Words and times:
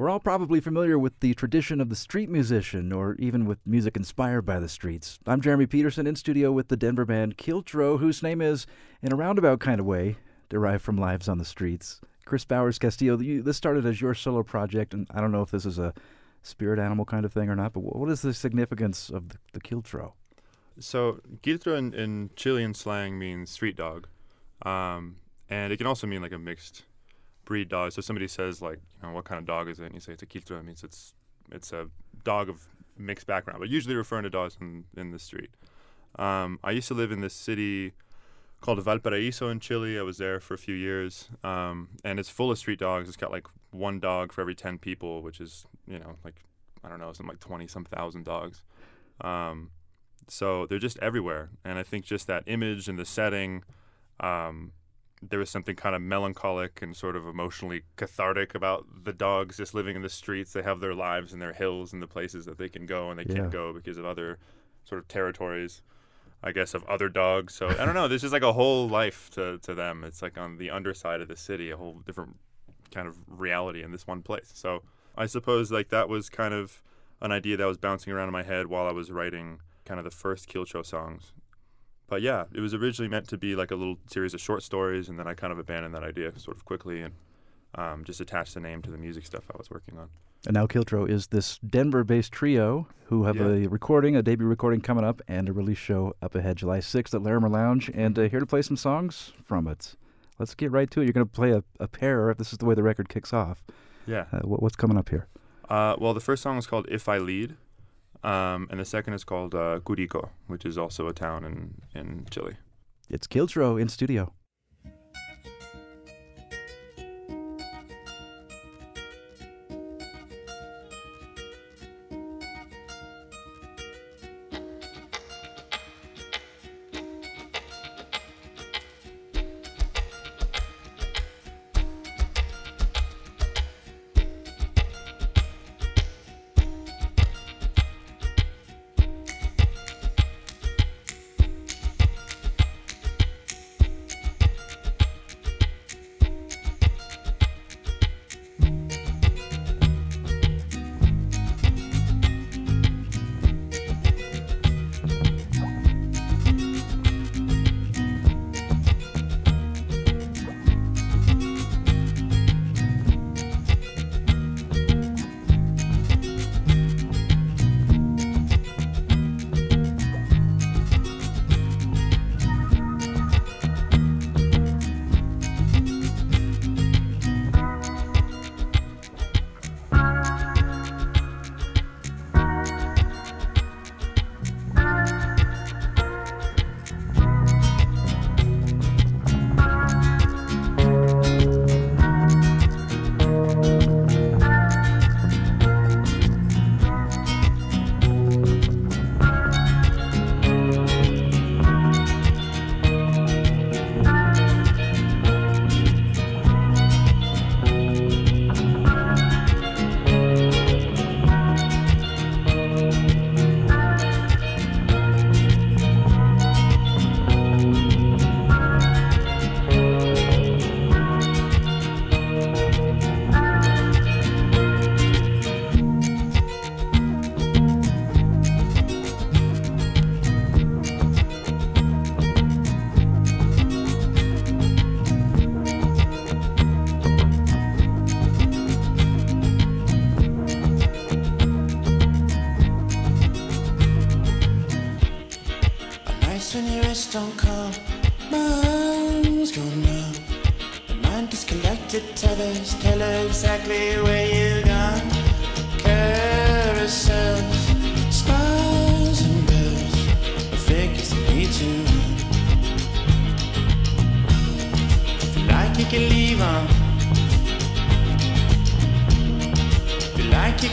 We're 0.00 0.08
all 0.08 0.18
probably 0.18 0.60
familiar 0.60 0.98
with 0.98 1.20
the 1.20 1.34
tradition 1.34 1.78
of 1.78 1.90
the 1.90 1.94
street 1.94 2.30
musician, 2.30 2.90
or 2.90 3.16
even 3.18 3.44
with 3.44 3.58
music 3.66 3.98
inspired 3.98 4.46
by 4.46 4.58
the 4.58 4.66
streets. 4.66 5.18
I'm 5.26 5.42
Jeremy 5.42 5.66
Peterson 5.66 6.06
in 6.06 6.16
studio 6.16 6.52
with 6.52 6.68
the 6.68 6.76
Denver 6.78 7.04
band 7.04 7.36
Kiltro, 7.36 7.98
whose 7.98 8.22
name 8.22 8.40
is, 8.40 8.66
in 9.02 9.12
a 9.12 9.14
roundabout 9.14 9.60
kind 9.60 9.78
of 9.78 9.84
way, 9.84 10.16
derived 10.48 10.82
from 10.82 10.96
Lives 10.96 11.28
on 11.28 11.36
the 11.36 11.44
Streets. 11.44 12.00
Chris 12.24 12.46
Bowers 12.46 12.78
Castillo, 12.78 13.18
you, 13.18 13.42
this 13.42 13.58
started 13.58 13.84
as 13.84 14.00
your 14.00 14.14
solo 14.14 14.42
project, 14.42 14.94
and 14.94 15.06
I 15.10 15.20
don't 15.20 15.32
know 15.32 15.42
if 15.42 15.50
this 15.50 15.66
is 15.66 15.78
a 15.78 15.92
spirit 16.42 16.78
animal 16.78 17.04
kind 17.04 17.26
of 17.26 17.32
thing 17.34 17.50
or 17.50 17.54
not, 17.54 17.74
but 17.74 17.80
what 17.80 18.08
is 18.08 18.22
the 18.22 18.32
significance 18.32 19.10
of 19.10 19.28
the, 19.28 19.36
the 19.52 19.60
Kiltro? 19.60 20.12
So, 20.78 21.20
Kiltro 21.42 21.76
in, 21.76 21.92
in 21.92 22.30
Chilean 22.36 22.72
slang 22.72 23.18
means 23.18 23.50
street 23.50 23.76
dog, 23.76 24.08
um, 24.62 25.16
and 25.50 25.74
it 25.74 25.76
can 25.76 25.86
also 25.86 26.06
mean 26.06 26.22
like 26.22 26.32
a 26.32 26.38
mixed 26.38 26.84
breed 27.50 27.68
dog. 27.68 27.90
So 27.90 28.00
somebody 28.00 28.28
says 28.28 28.62
like, 28.62 28.78
you 28.78 29.08
know, 29.08 29.12
what 29.12 29.24
kind 29.24 29.40
of 29.40 29.44
dog 29.44 29.68
is 29.68 29.80
it? 29.80 29.86
And 29.86 29.94
you 29.94 30.00
say 30.00 30.12
it's 30.12 30.22
a 30.22 30.26
quiltro. 30.26 30.60
It 30.60 30.64
means 30.64 30.84
it's 30.84 31.14
it's 31.50 31.72
a 31.72 31.88
dog 32.22 32.48
of 32.48 32.68
mixed 32.96 33.26
background, 33.26 33.58
but 33.58 33.68
usually 33.68 33.96
referring 33.96 34.22
to 34.22 34.30
dogs 34.30 34.56
in 34.60 34.84
in 34.96 35.10
the 35.10 35.18
street. 35.18 35.50
Um, 36.16 36.60
I 36.62 36.70
used 36.70 36.86
to 36.88 36.94
live 36.94 37.10
in 37.10 37.20
this 37.22 37.34
city 37.34 37.94
called 38.60 38.80
Valparaiso 38.84 39.48
in 39.48 39.58
Chile. 39.58 39.98
I 39.98 40.02
was 40.02 40.18
there 40.18 40.38
for 40.38 40.54
a 40.54 40.58
few 40.58 40.76
years, 40.76 41.28
um, 41.42 41.88
and 42.04 42.20
it's 42.20 42.30
full 42.30 42.52
of 42.52 42.58
street 42.58 42.78
dogs. 42.78 43.08
It's 43.08 43.16
got 43.16 43.32
like 43.32 43.48
one 43.72 43.98
dog 43.98 44.32
for 44.32 44.42
every 44.42 44.54
ten 44.54 44.78
people, 44.78 45.20
which 45.20 45.40
is 45.40 45.66
you 45.88 45.98
know 45.98 46.12
like 46.24 46.44
I 46.84 46.88
don't 46.88 47.00
know, 47.00 47.12
something 47.12 47.34
like 47.34 47.40
twenty 47.40 47.66
some 47.66 47.84
thousand 47.84 48.24
dogs. 48.26 48.62
Um, 49.22 49.70
so 50.28 50.66
they're 50.66 50.86
just 50.88 50.98
everywhere, 50.98 51.50
and 51.64 51.80
I 51.80 51.82
think 51.82 52.04
just 52.04 52.28
that 52.28 52.44
image 52.46 52.88
and 52.88 52.96
the 52.96 53.04
setting. 53.04 53.64
Um, 54.20 54.70
there 55.22 55.38
was 55.38 55.50
something 55.50 55.76
kind 55.76 55.94
of 55.94 56.00
melancholic 56.00 56.80
and 56.80 56.96
sort 56.96 57.14
of 57.14 57.26
emotionally 57.26 57.82
cathartic 57.96 58.54
about 58.54 58.86
the 59.04 59.12
dogs 59.12 59.58
just 59.58 59.74
living 59.74 59.94
in 59.94 60.02
the 60.02 60.08
streets. 60.08 60.52
They 60.52 60.62
have 60.62 60.80
their 60.80 60.94
lives 60.94 61.32
and 61.32 61.42
their 61.42 61.52
hills 61.52 61.92
and 61.92 62.00
the 62.00 62.06
places 62.06 62.46
that 62.46 62.56
they 62.56 62.68
can 62.68 62.86
go 62.86 63.10
and 63.10 63.18
they 63.18 63.24
yeah. 63.24 63.40
can't 63.40 63.50
go 63.50 63.72
because 63.72 63.98
of 63.98 64.06
other 64.06 64.38
sort 64.84 64.98
of 64.98 65.08
territories, 65.08 65.82
I 66.42 66.52
guess, 66.52 66.72
of 66.72 66.84
other 66.84 67.10
dogs. 67.10 67.54
So 67.54 67.68
I 67.68 67.84
don't 67.84 67.94
know. 67.94 68.08
There's 68.08 68.22
just 68.22 68.32
like 68.32 68.42
a 68.42 68.52
whole 68.52 68.88
life 68.88 69.28
to, 69.34 69.58
to 69.58 69.74
them. 69.74 70.04
It's 70.04 70.22
like 70.22 70.38
on 70.38 70.56
the 70.56 70.70
underside 70.70 71.20
of 71.20 71.28
the 71.28 71.36
city, 71.36 71.70
a 71.70 71.76
whole 71.76 72.00
different 72.06 72.36
kind 72.90 73.06
of 73.06 73.16
reality 73.28 73.82
in 73.82 73.92
this 73.92 74.06
one 74.06 74.22
place. 74.22 74.50
So 74.54 74.82
I 75.16 75.26
suppose 75.26 75.70
like 75.70 75.90
that 75.90 76.08
was 76.08 76.30
kind 76.30 76.54
of 76.54 76.82
an 77.20 77.30
idea 77.30 77.58
that 77.58 77.66
was 77.66 77.76
bouncing 77.76 78.12
around 78.12 78.28
in 78.28 78.32
my 78.32 78.42
head 78.42 78.68
while 78.68 78.86
I 78.86 78.92
was 78.92 79.10
writing 79.10 79.60
kind 79.84 80.00
of 80.00 80.04
the 80.04 80.10
first 80.10 80.48
Kiltro 80.48 80.84
songs 80.84 81.32
but 82.10 82.20
yeah, 82.20 82.44
it 82.52 82.60
was 82.60 82.74
originally 82.74 83.08
meant 83.08 83.28
to 83.28 83.38
be 83.38 83.54
like 83.54 83.70
a 83.70 83.76
little 83.76 83.96
series 84.06 84.34
of 84.34 84.40
short 84.40 84.62
stories, 84.64 85.08
and 85.08 85.18
then 85.18 85.26
I 85.28 85.34
kind 85.34 85.52
of 85.52 85.58
abandoned 85.58 85.94
that 85.94 86.02
idea 86.02 86.36
sort 86.38 86.56
of 86.56 86.64
quickly 86.64 87.00
and 87.02 87.14
um, 87.76 88.04
just 88.04 88.20
attached 88.20 88.54
the 88.54 88.60
name 88.60 88.82
to 88.82 88.90
the 88.90 88.98
music 88.98 89.24
stuff 89.24 89.44
I 89.54 89.56
was 89.56 89.70
working 89.70 89.96
on. 89.96 90.08
And 90.46 90.54
now 90.54 90.66
Kiltro 90.66 91.08
is 91.08 91.28
this 91.28 91.58
Denver-based 91.58 92.32
trio 92.32 92.88
who 93.04 93.24
have 93.24 93.36
yeah. 93.36 93.46
a 93.46 93.68
recording, 93.68 94.16
a 94.16 94.22
debut 94.22 94.46
recording 94.46 94.80
coming 94.80 95.04
up, 95.04 95.22
and 95.28 95.48
a 95.48 95.52
release 95.52 95.78
show 95.78 96.16
up 96.20 96.34
ahead 96.34 96.56
July 96.56 96.78
6th 96.78 97.14
at 97.14 97.22
Larimer 97.22 97.48
Lounge, 97.48 97.90
and 97.94 98.18
uh, 98.18 98.22
here 98.22 98.40
to 98.40 98.46
play 98.46 98.62
some 98.62 98.76
songs 98.76 99.32
from 99.44 99.68
it. 99.68 99.94
Let's 100.38 100.54
get 100.54 100.72
right 100.72 100.90
to 100.90 101.00
it. 101.00 101.04
You're 101.04 101.12
going 101.12 101.26
to 101.26 101.32
play 101.32 101.52
a, 101.52 101.62
a 101.78 101.86
pair. 101.86 102.28
If 102.30 102.38
this 102.38 102.52
is 102.52 102.58
the 102.58 102.64
way 102.64 102.74
the 102.74 102.82
record 102.82 103.08
kicks 103.08 103.32
off. 103.32 103.62
Yeah. 104.06 104.24
Uh, 104.32 104.40
what, 104.40 104.62
what's 104.62 104.76
coming 104.76 104.96
up 104.96 105.10
here? 105.10 105.28
Uh, 105.68 105.94
well, 105.98 106.12
the 106.14 106.20
first 106.20 106.42
song 106.42 106.58
is 106.58 106.66
called 106.66 106.86
"If 106.88 107.08
I 107.08 107.18
Lead." 107.18 107.56
Um, 108.22 108.68
and 108.70 108.78
the 108.78 108.84
second 108.84 109.14
is 109.14 109.24
called 109.24 109.54
uh, 109.54 109.80
Curicó, 109.80 110.28
which 110.46 110.64
is 110.64 110.76
also 110.76 111.08
a 111.08 111.12
town 111.12 111.44
in, 111.44 111.80
in 111.94 112.26
Chile. 112.30 112.56
It's 113.08 113.26
Kiltro 113.26 113.80
in 113.80 113.88
studio. 113.88 114.32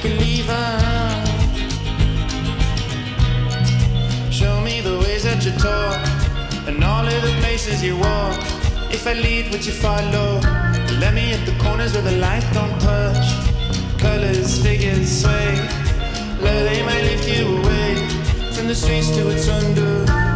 can. 0.02 0.28
Show 4.32 4.62
me 4.62 4.82
the 4.82 5.00
ways 5.00 5.24
that 5.24 5.44
you 5.46 5.52
talk 5.54 5.98
and 6.68 6.84
all 6.84 7.06
of 7.06 7.22
the 7.22 7.36
places 7.42 7.84
you 7.84 7.98
walk. 7.98 8.38
If 8.92 9.08
I 9.08 9.14
lead, 9.14 9.52
would 9.52 9.66
you 9.66 9.74
follow? 9.74 10.40
Let 11.00 11.14
me 11.14 11.34
at 11.34 11.46
the 11.46 11.56
corners 11.64 11.94
where 11.94 12.04
the 12.04 12.18
light 12.18 12.46
don't 12.54 12.80
touch. 12.80 13.28
Colors, 14.00 14.62
figures 14.62 15.22
sway. 15.22 15.56
Love, 16.42 16.64
they 16.70 16.84
might 16.86 17.04
lift 17.04 17.28
you 17.28 17.58
away 17.58 17.96
from 18.54 18.68
the 18.68 18.76
streets 18.76 19.10
to 19.12 19.30
its 19.30 19.50
under. 19.50 20.27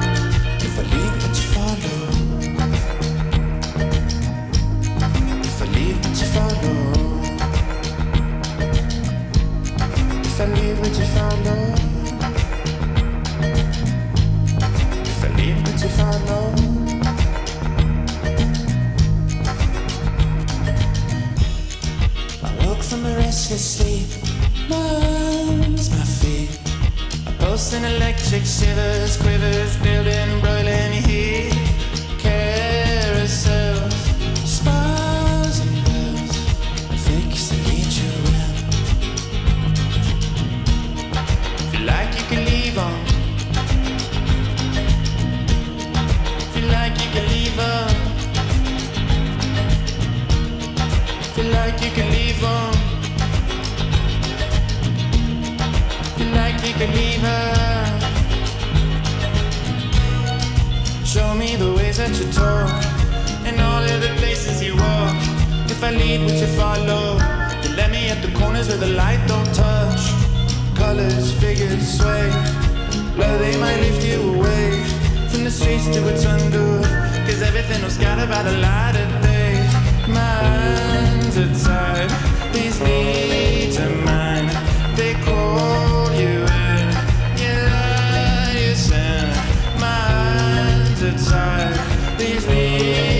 Electric 28.31 28.45
shivers, 28.45 29.17
quivers, 29.17 29.77
building, 29.77 30.41
her. 57.21 58.01
Show 61.05 61.33
me 61.35 61.55
the 61.55 61.71
ways 61.73 61.97
that 61.97 62.13
you 62.19 62.25
talk 62.31 62.69
and 63.45 63.59
all 63.59 63.83
of 63.83 64.01
the 64.01 64.13
places 64.21 64.63
you 64.63 64.75
walk. 64.75 65.15
If 65.69 65.83
I 65.83 65.91
lead, 65.91 66.21
would 66.21 66.39
you 66.43 66.47
follow? 66.61 67.19
You 67.63 67.75
let 67.75 67.91
me 67.91 68.09
at 68.09 68.21
the 68.21 68.31
corners 68.39 68.67
where 68.69 68.77
the 68.77 68.93
light 69.03 69.21
don't 69.27 69.51
touch. 69.53 70.03
Colors, 70.75 71.31
figures 71.39 71.97
sway. 71.97 72.29
Love, 73.17 73.39
they 73.39 73.57
might 73.59 73.79
lift 73.85 74.03
you 74.05 74.17
away 74.35 74.83
from 75.29 75.43
the 75.43 75.51
streets 75.51 75.85
to 75.95 75.99
its 76.07 76.25
undoing. 76.25 76.83
Cause 77.27 77.41
everything 77.41 77.83
was 77.83 77.95
scattered 77.95 78.29
by 78.29 78.43
the 78.43 78.57
light 78.57 78.95
of 79.03 79.09
day. 79.21 79.53
My 80.07 80.35
hands 80.45 81.37
are 81.37 81.53
tied. 81.65 82.11
These 82.53 82.79
needs 82.81 83.77
are 83.79 84.00
hands 91.31 91.71
are 92.17 92.47
tied. 92.47 93.10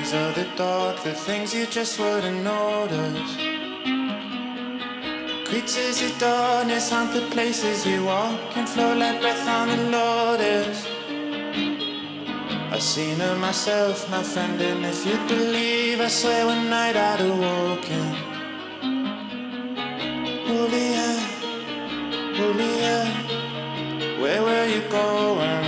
Legs 0.00 0.12
of 0.14 0.34
the 0.34 0.46
dog, 0.56 0.96
the 1.04 1.12
things 1.12 1.54
you 1.54 1.66
just 1.66 1.98
wouldn't 1.98 2.42
notice. 2.42 3.36
Creatures 5.48 6.02
of 6.02 6.18
darkness 6.18 6.90
haunt 6.90 7.12
the 7.12 7.22
places 7.30 7.84
you 7.86 8.04
walk 8.04 8.56
and 8.56 8.68
flow 8.68 8.94
like 8.94 9.20
breath 9.20 9.46
on 9.48 9.68
the 9.68 9.76
lotus. 9.96 10.86
I've 12.72 12.82
seen 12.82 13.18
her 13.18 13.36
myself, 13.36 14.08
my 14.10 14.22
friend, 14.22 14.60
and 14.60 14.86
if 14.86 15.04
you 15.04 15.18
believe, 15.28 16.00
I 16.00 16.08
swear 16.08 16.46
one 16.46 16.70
night 16.70 16.96
I'd 16.96 17.20
awoken. 17.20 18.06
Julia, 20.46 21.08
Julia, 22.36 22.96
where 24.20 24.42
were 24.42 24.66
you 24.66 24.82
going? 24.88 25.59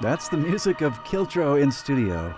That's 0.00 0.30
the 0.30 0.38
music 0.38 0.80
of 0.80 0.94
Kiltro 1.04 1.60
in 1.60 1.70
studio. 1.70 2.34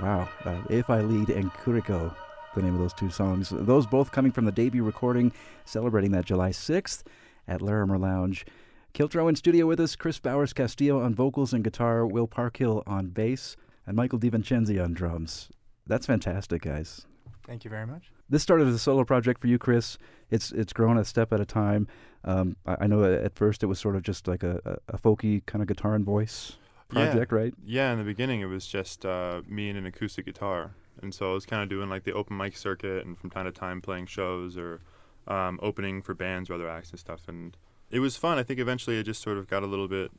Wow. 0.00 0.28
Uh, 0.44 0.62
if 0.70 0.88
I 0.88 1.00
Lead 1.00 1.28
and 1.28 1.52
Curicó, 1.52 2.14
the 2.54 2.62
name 2.62 2.74
of 2.74 2.80
those 2.80 2.92
two 2.92 3.10
songs. 3.10 3.48
Those 3.50 3.84
both 3.84 4.12
coming 4.12 4.30
from 4.30 4.44
the 4.44 4.52
debut 4.52 4.84
recording 4.84 5.32
celebrating 5.64 6.12
that 6.12 6.24
July 6.24 6.50
6th 6.50 7.02
at 7.48 7.60
Larimer 7.60 7.98
Lounge. 7.98 8.46
Kiltro 8.94 9.28
in 9.28 9.34
studio 9.34 9.66
with 9.66 9.80
us, 9.80 9.96
Chris 9.96 10.20
Bowers 10.20 10.52
Castillo 10.52 11.00
on 11.00 11.16
vocals 11.16 11.52
and 11.52 11.64
guitar, 11.64 12.06
Will 12.06 12.28
Parkhill 12.28 12.84
on 12.86 13.08
bass, 13.08 13.56
and 13.88 13.96
Michael 13.96 14.20
DiVincenzi 14.20 14.80
on 14.80 14.94
drums. 14.94 15.48
That's 15.88 16.06
fantastic, 16.06 16.62
guys. 16.62 17.08
Thank 17.44 17.64
you 17.64 17.70
very 17.70 17.88
much. 17.88 18.12
This 18.30 18.44
started 18.44 18.68
as 18.68 18.74
a 18.74 18.78
solo 18.78 19.02
project 19.02 19.40
for 19.40 19.48
you, 19.48 19.58
Chris. 19.58 19.98
It's 20.30 20.52
it's 20.52 20.72
grown 20.72 20.96
a 20.96 21.04
step 21.04 21.32
at 21.32 21.40
a 21.40 21.44
time. 21.44 21.88
Um, 22.22 22.56
I, 22.64 22.76
I 22.82 22.86
know 22.86 23.02
at 23.02 23.34
first 23.34 23.64
it 23.64 23.66
was 23.66 23.80
sort 23.80 23.96
of 23.96 24.02
just 24.02 24.28
like 24.28 24.44
a, 24.44 24.60
a, 24.64 24.94
a 24.94 24.98
folky 24.98 25.44
kind 25.44 25.60
of 25.60 25.66
guitar 25.66 25.96
and 25.96 26.04
voice 26.04 26.56
project, 26.88 27.32
yeah. 27.32 27.38
right? 27.38 27.54
Yeah, 27.64 27.92
in 27.92 27.98
the 27.98 28.04
beginning 28.04 28.40
it 28.40 28.46
was 28.46 28.66
just 28.66 29.04
uh, 29.04 29.42
me 29.46 29.68
and 29.68 29.78
an 29.78 29.86
acoustic 29.86 30.24
guitar, 30.26 30.74
and 31.02 31.14
so 31.14 31.30
I 31.30 31.34
was 31.34 31.46
kind 31.46 31.62
of 31.62 31.68
doing 31.68 31.88
like 31.88 32.04
the 32.04 32.12
open 32.12 32.36
mic 32.36 32.56
circuit, 32.56 33.04
and 33.04 33.18
from 33.18 33.30
time 33.30 33.46
to 33.46 33.52
time 33.52 33.80
playing 33.80 34.06
shows 34.06 34.56
or 34.56 34.80
um, 35.26 35.58
opening 35.62 36.02
for 36.02 36.14
bands 36.14 36.50
or 36.50 36.54
other 36.54 36.68
acts 36.68 36.90
and 36.90 36.98
stuff, 36.98 37.28
and 37.28 37.56
it 37.90 38.00
was 38.00 38.16
fun. 38.16 38.38
I 38.38 38.42
think 38.42 38.60
eventually 38.60 38.98
I 38.98 39.02
just 39.02 39.22
sort 39.22 39.38
of 39.38 39.48
got 39.48 39.62
a 39.62 39.66
little 39.66 39.88
bit, 39.88 40.10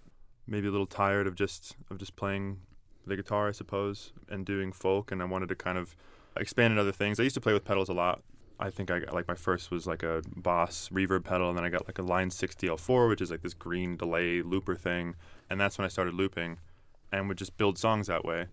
maybe 0.48 0.68
a 0.68 0.72
little 0.72 0.88
tired 0.88 1.28
of 1.28 1.36
just 1.36 1.76
of 1.90 1.98
just 1.98 2.16
playing 2.16 2.60
the 3.06 3.16
guitar, 3.16 3.48
I 3.48 3.52
suppose, 3.52 4.14
and 4.30 4.46
doing 4.46 4.72
folk, 4.72 5.12
and 5.12 5.22
I 5.22 5.26
wanted 5.26 5.50
to 5.50 5.56
kind 5.56 5.78
of 5.78 5.96
expand 6.38 6.72
into 6.72 6.82
other 6.82 6.92
things. 6.92 7.20
I 7.20 7.24
used 7.24 7.36
to 7.36 7.42
play 7.42 7.54
with 7.54 7.66
pedals 7.66 7.90
a 7.90 7.94
lot. 7.94 8.22
I 8.60 8.70
think 8.70 8.90
I 8.92 9.00
got 9.00 9.14
like 9.14 9.28
my 9.28 9.36
first 9.36 9.72
was 9.72 9.86
like 9.88 10.04
a 10.04 10.22
Boss 10.36 10.90
reverb 10.94 11.24
pedal, 11.24 11.50
and 11.50 11.58
then 11.58 11.66
I 11.66 11.70
got 11.70 11.86
like 11.88 12.00
a 12.00 12.04
Line 12.04 12.30
6 12.32 12.56
DL4, 12.56 13.10
which 13.10 13.22
is 13.22 13.32
like 13.32 13.42
this 13.42 13.54
green 13.54 13.98
delay 13.98 14.42
looper 14.42 14.76
thing, 14.76 15.16
and 15.50 15.60
that's 15.60 15.78
when 15.78 15.86
I 15.86 15.90
started 15.90 16.14
looping, 16.14 16.58
and 17.12 17.28
would 17.28 17.38
just 17.38 17.58
build 17.58 17.78
songs 17.78 18.08
that 18.08 18.24
way. 18.26 18.46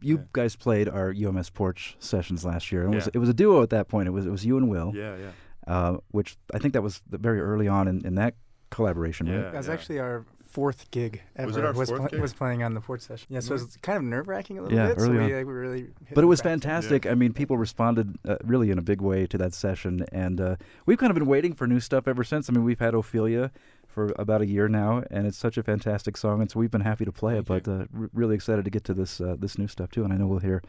You 0.00 0.18
Yeah. 0.18 0.22
guys 0.32 0.54
played 0.54 0.88
our 0.88 1.12
UMS 1.12 1.50
Porch 1.50 1.96
sessions 1.98 2.44
last 2.44 2.70
year, 2.70 2.84
and 2.84 2.92
it 2.94 2.96
was 2.96 3.06
Yeah. 3.06 3.10
it 3.14 3.18
was 3.18 3.28
a 3.28 3.34
duo 3.34 3.62
at 3.62 3.70
that 3.70 3.88
point. 3.88 4.06
It 4.06 4.12
was 4.12 4.26
it 4.26 4.30
was 4.30 4.44
you 4.46 4.56
and 4.56 4.68
Will, 4.68 4.92
Yeah, 4.94 5.16
yeah. 5.16 5.30
uh, 5.66 5.96
which 6.12 6.36
I 6.54 6.58
think 6.58 6.74
that 6.74 6.82
was 6.82 7.02
very 7.08 7.40
early 7.40 7.66
on 7.66 7.88
in, 7.88 8.06
in 8.06 8.14
that 8.14 8.34
collaboration, 8.70 9.26
right? 9.28 9.34
Yeah. 9.36 9.50
That 9.50 9.54
was 9.54 9.68
actually 9.68 9.98
our 9.98 10.24
fourth 10.58 10.90
gig 10.90 11.22
ever. 11.36 11.46
Was 11.46 11.56
it 11.56 11.64
our 11.64 11.72
was, 11.72 11.88
fourth 11.88 12.00
pla- 12.00 12.08
gig? 12.08 12.20
was 12.20 12.32
playing 12.32 12.64
on 12.64 12.74
the 12.74 12.80
porch 12.80 13.00
session. 13.02 13.28
Yeah, 13.30 13.38
so 13.38 13.50
it 13.54 13.60
was 13.62 13.76
kind 13.80 13.96
of 13.96 14.02
nerve 14.02 14.26
wracking 14.26 14.58
a 14.58 14.62
little 14.62 14.76
Yeah, 14.76 14.88
bit. 14.88 14.98
So 14.98 15.04
early 15.04 15.18
we, 15.18 15.24
on. 15.24 15.32
like, 15.38 15.46
we 15.46 15.52
really. 15.52 15.80
hit 15.82 15.94
But 16.14 16.18
it 16.18 16.22
the 16.22 16.26
was 16.26 16.40
back- 16.40 16.50
fantastic. 16.50 17.06
I 17.06 17.14
mean, 17.14 17.32
people 17.32 17.56
responded 17.56 18.18
uh, 18.26 18.36
really 18.44 18.70
in 18.72 18.78
a 18.78 18.82
big 18.82 19.00
way 19.00 19.26
to 19.28 19.38
that 19.38 19.54
session, 19.54 20.04
and 20.10 20.40
uh, 20.40 20.56
we've 20.84 20.98
kind 20.98 21.10
of 21.10 21.14
been 21.14 21.26
waiting 21.26 21.52
for 21.54 21.66
new 21.68 21.78
stuff 21.78 22.08
ever 22.08 22.24
since. 22.24 22.48
I 22.50 22.52
mean, 22.52 22.64
we've 22.64 22.80
had 22.80 22.94
Ophelia 22.94 23.52
for 23.86 24.12
about 24.18 24.40
a 24.42 24.46
year 24.46 24.66
now, 24.68 25.04
and 25.12 25.26
it's 25.28 25.38
such 25.38 25.56
a 25.56 25.62
fantastic 25.62 26.16
song, 26.16 26.40
and 26.40 26.50
so 26.50 26.58
we've 26.58 26.70
been 26.72 26.80
happy 26.80 27.04
to 27.04 27.12
play 27.12 27.34
Thank 27.40 27.48
it. 27.48 27.64
But 27.64 27.70
uh, 27.70 27.84
r- 27.96 28.10
really 28.12 28.34
excited 28.34 28.64
to 28.64 28.70
get 28.70 28.82
to 28.84 28.94
this 28.94 29.20
uh, 29.20 29.36
this 29.38 29.58
new 29.58 29.68
stuff 29.68 29.90
too, 29.92 30.02
and 30.02 30.12
I 30.12 30.16
know 30.16 30.26
we'll 30.26 30.40
hear 30.40 30.60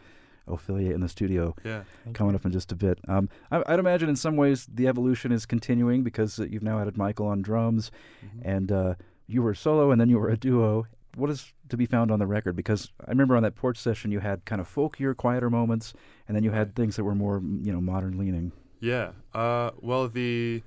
Ophelia 0.47 0.93
in 0.95 1.01
the 1.01 1.09
studio 1.09 1.55
Yeah. 1.63 1.83
Coming 2.13 2.33
up 2.33 2.43
in 2.45 2.51
just 2.51 2.71
a 2.71 2.75
bit. 2.75 2.97
Um, 3.07 3.29
I, 3.51 3.61
I'd 3.67 3.79
imagine 3.79 4.09
in 4.09 4.15
some 4.15 4.35
ways 4.35 4.67
the 4.73 4.87
evolution 4.87 5.31
is 5.31 5.45
continuing 5.45 6.01
because 6.01 6.39
uh, 6.39 6.43
you've 6.45 6.63
now 6.63 6.79
added 6.79 6.97
Michael 6.97 7.27
on 7.27 7.41
drums, 7.43 7.91
Mhm. 8.25 8.41
and 8.43 8.71
uh, 8.71 8.95
you 9.29 9.41
were 9.41 9.53
solo 9.53 9.91
and 9.91 10.01
then 10.01 10.09
you 10.09 10.17
were 10.19 10.29
a 10.29 10.37
duo. 10.37 10.85
What 11.15 11.29
is 11.29 11.53
to 11.69 11.77
be 11.77 11.85
found 11.85 12.11
on 12.11 12.19
the 12.19 12.27
record? 12.27 12.55
Because 12.55 12.91
I 13.05 13.09
remember 13.09 13.35
on 13.35 13.43
that 13.43 13.55
porch 13.55 13.77
session 13.77 14.11
you 14.11 14.19
had 14.19 14.45
kind 14.45 14.59
of 14.59 14.73
folkier, 14.73 15.15
quieter 15.15 15.49
moments, 15.49 15.93
and 16.27 16.35
then 16.35 16.43
you 16.43 16.51
had 16.51 16.75
things 16.75 16.95
that 16.95 17.03
were 17.03 17.15
more, 17.15 17.41
you 17.63 17.71
know, 17.71 17.81
modern 17.81 18.17
leaning. 18.17 18.51
Yeah. 18.79 19.11
Uh, 19.33 19.71
well, 19.79 20.07
the 20.07 20.63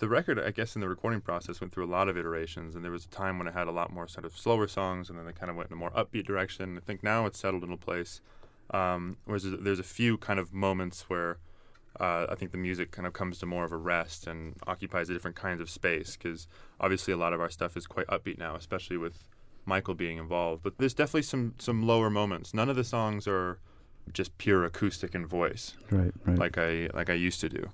the 0.00 0.08
record, 0.08 0.38
I 0.38 0.52
guess, 0.52 0.76
in 0.76 0.80
the 0.80 0.88
recording 0.88 1.20
process 1.20 1.60
went 1.60 1.72
through 1.72 1.84
a 1.86 1.90
lot 1.90 2.08
of 2.08 2.16
iterations, 2.16 2.76
and 2.76 2.84
there 2.84 2.92
was 2.92 3.04
a 3.04 3.08
time 3.08 3.36
when 3.36 3.48
it 3.48 3.54
had 3.54 3.66
a 3.66 3.72
lot 3.72 3.92
more 3.92 4.06
sort 4.06 4.24
of 4.24 4.36
slower 4.36 4.68
songs, 4.68 5.10
and 5.10 5.18
then 5.18 5.26
they 5.26 5.32
kind 5.32 5.50
of 5.50 5.56
went 5.56 5.70
in 5.70 5.72
a 5.72 5.76
more 5.76 5.90
upbeat 5.90 6.24
direction. 6.24 6.76
I 6.76 6.80
think 6.80 7.02
now 7.02 7.26
it's 7.26 7.38
settled 7.40 7.64
into 7.64 7.74
a 7.74 7.78
place. 7.78 8.20
Um, 8.70 9.16
whereas 9.24 9.42
there's- 9.42 9.58
there's 9.60 9.80
a 9.80 9.82
few 9.82 10.16
kind 10.18 10.38
of 10.38 10.52
moments 10.54 11.08
where 11.08 11.38
uh, 12.00 12.26
I 12.28 12.34
think 12.34 12.52
the 12.52 12.58
music 12.58 12.90
kind 12.90 13.06
of 13.06 13.12
comes 13.12 13.38
to 13.38 13.46
more 13.46 13.64
of 13.64 13.72
a 13.72 13.76
rest 13.76 14.26
and 14.26 14.54
occupies 14.66 15.08
a 15.10 15.12
different 15.12 15.36
kinds 15.36 15.60
of 15.60 15.68
space 15.70 16.16
because 16.16 16.46
obviously 16.80 17.12
a 17.12 17.16
lot 17.16 17.32
of 17.32 17.40
our 17.40 17.50
stuff 17.50 17.76
is 17.76 17.86
quite 17.86 18.06
upbeat 18.06 18.38
now, 18.38 18.54
especially 18.54 18.96
with 18.96 19.28
Michael 19.66 19.94
being 19.94 20.18
involved. 20.18 20.62
But 20.62 20.78
there's 20.78 20.94
definitely 20.94 21.22
some 21.22 21.54
some 21.58 21.86
lower 21.86 22.10
moments. 22.10 22.54
None 22.54 22.68
of 22.68 22.76
the 22.76 22.84
songs 22.84 23.26
are 23.26 23.58
just 24.12 24.36
pure 24.38 24.64
acoustic 24.64 25.14
and 25.14 25.26
voice 25.26 25.74
Right, 25.90 26.12
right. 26.24 26.38
like 26.38 26.56
I 26.58 26.88
like 26.94 27.10
I 27.10 27.14
used 27.14 27.40
to 27.40 27.48
do. 27.48 27.68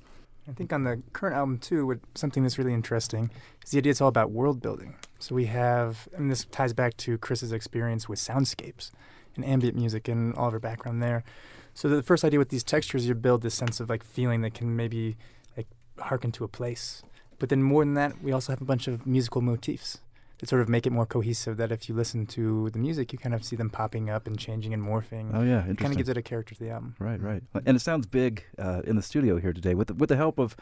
I 0.49 0.53
think 0.53 0.73
on 0.73 0.85
the 0.85 1.01
current 1.13 1.37
album 1.37 1.59
too, 1.59 1.87
what 1.87 2.01
something 2.15 2.43
that's 2.43 2.59
really 2.59 2.75
interesting 2.75 3.31
is 3.65 3.71
the 3.71 3.79
idea 3.79 3.91
it's 3.91 4.01
all 4.01 4.09
about 4.09 4.31
world 4.31 4.61
building. 4.61 4.97
So 5.19 5.35
we 5.35 5.47
have, 5.47 6.07
and 6.15 6.31
this 6.31 6.45
ties 6.51 6.75
back 6.75 6.97
to 6.99 7.17
Chris's 7.17 7.51
experience 7.51 8.11
with 8.11 8.19
soundscapes 8.19 8.91
and 9.37 9.45
ambient 9.45 9.75
music 9.75 10.07
and 10.07 10.35
all 10.35 10.49
of 10.49 10.53
her 10.53 10.61
background 10.61 11.03
there. 11.03 11.25
So 11.75 11.89
the 11.89 12.03
first 12.03 12.25
idea 12.25 12.39
with 12.39 12.51
these 12.51 12.63
textures, 12.63 13.07
you 13.07 13.15
build 13.15 13.43
this 13.43 13.55
sense 13.55 13.81
of 13.81 13.91
like 13.91 14.05
feeling 14.05 14.43
that 14.43 14.55
can 14.55 14.77
maybe 14.77 15.17
like 15.57 15.67
harken 15.99 16.31
to 16.33 16.45
a 16.45 16.49
place. 16.49 17.03
But 17.39 17.49
then 17.49 17.63
more 17.63 17.85
than 17.85 17.95
that, 17.95 18.23
we 18.23 18.33
also 18.33 18.53
have 18.53 18.63
a 18.63 18.65
bunch 18.65 18.87
of 18.87 19.07
musical 19.07 19.41
motifs 19.43 19.99
that 20.39 20.49
sort 20.49 20.63
of 20.63 20.69
make 20.69 20.87
it 20.87 20.91
more 20.91 21.05
cohesive. 21.05 21.57
That 21.57 21.73
if 21.73 21.89
you 21.89 21.95
listen 21.95 22.27
to 22.27 22.71
the 22.71 22.79
music, 22.79 23.13
you 23.13 23.19
kind 23.19 23.35
of 23.35 23.45
see 23.45 23.57
them 23.57 23.71
popping 23.71 24.09
up 24.09 24.27
and 24.27 24.39
changing 24.39 24.73
and 24.73 24.83
morphing. 24.83 25.31
oh 25.35 25.43
yeah, 25.43 25.67
it 25.67 25.77
kind 25.79 25.93
of 25.93 25.97
gives 25.97 26.09
it 26.09 26.17
a 26.17 26.23
character 26.23 26.55
to 26.55 26.61
the 26.61 26.71
album. 26.71 26.95
Right, 26.99 27.21
right. 27.21 27.43
And 27.67 27.77
it 27.77 27.81
sounds 27.81 28.07
big 28.07 28.45
uh, 28.59 28.83
in 28.85 28.97
the 28.97 29.03
studio 29.03 29.39
here 29.39 29.53
today. 29.53 29.75
With 29.75 29.89
the, 29.89 29.95
with 29.95 30.09
the 30.09 30.17
help 30.17 30.39
of, 30.39 30.57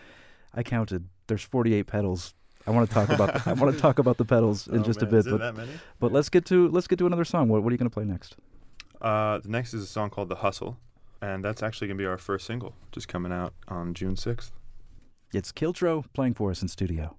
I 0.54 0.62
counted. 0.62 1.08
There's 1.26 1.42
48 1.42 1.86
pedals. 1.86 2.34
I 2.66 2.70
want 2.70 2.88
to 2.88 2.94
talk 2.94 3.10
about. 3.10 3.46
I 3.46 3.52
want 3.52 3.74
to 3.74 3.80
talk 3.80 3.98
about 3.98 4.16
the 4.16 4.24
pedals 4.24 4.66
in 4.68 4.84
just 4.84 5.02
a 5.02 5.06
bit. 5.06 5.26
But 5.28 5.56
many? 5.56 5.72
but 5.98 6.12
let's 6.12 6.28
get 6.28 6.46
to 6.46 6.68
let's 6.68 6.86
get 6.86 6.98
to 7.00 7.06
another 7.06 7.24
song. 7.24 7.48
What 7.48 7.62
what 7.62 7.70
are 7.70 7.74
you 7.74 7.78
going 7.78 7.90
to 7.90 7.94
play 7.94 8.04
next? 8.04 8.36
Uh, 9.00 9.38
the 9.38 9.48
next 9.48 9.74
is 9.74 9.82
a 9.82 9.86
song 9.86 10.10
called 10.10 10.28
"The 10.28 10.36
Hustle," 10.36 10.78
and 11.22 11.42
that's 11.42 11.62
actually 11.62 11.88
gonna 11.88 11.98
be 11.98 12.06
our 12.06 12.18
first 12.18 12.46
single, 12.46 12.74
just 12.90 13.08
coming 13.08 13.32
out 13.32 13.54
on 13.68 13.94
June 13.94 14.16
sixth. 14.16 14.52
It's 15.32 15.52
Kiltro 15.52 16.04
playing 16.12 16.34
for 16.34 16.50
us 16.50 16.60
in 16.60 16.68
studio. 16.68 17.16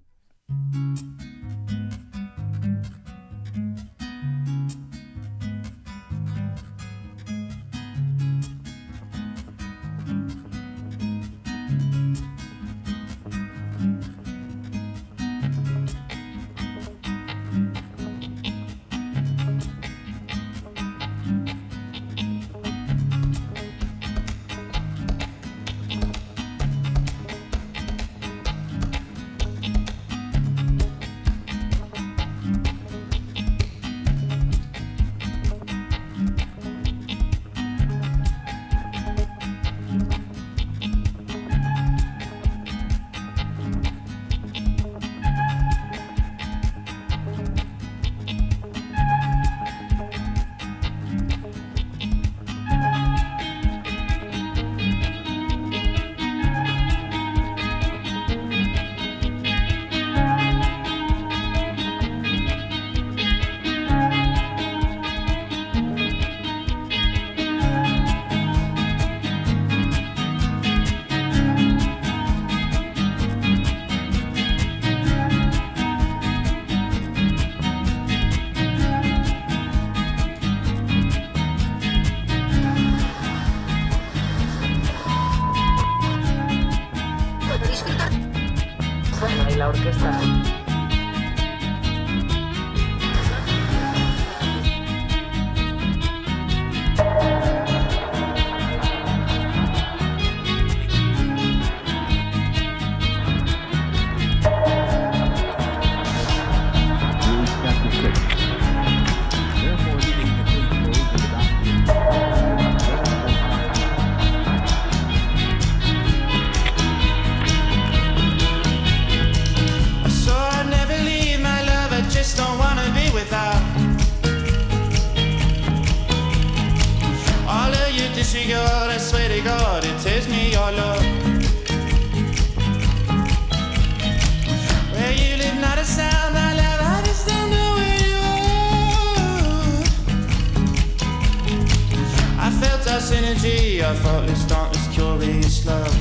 Felt 143.38 143.82
our 143.82 143.94
faultless, 143.94 144.44
dauntless, 144.44 144.86
curious 144.94 145.66
love. 145.66 145.94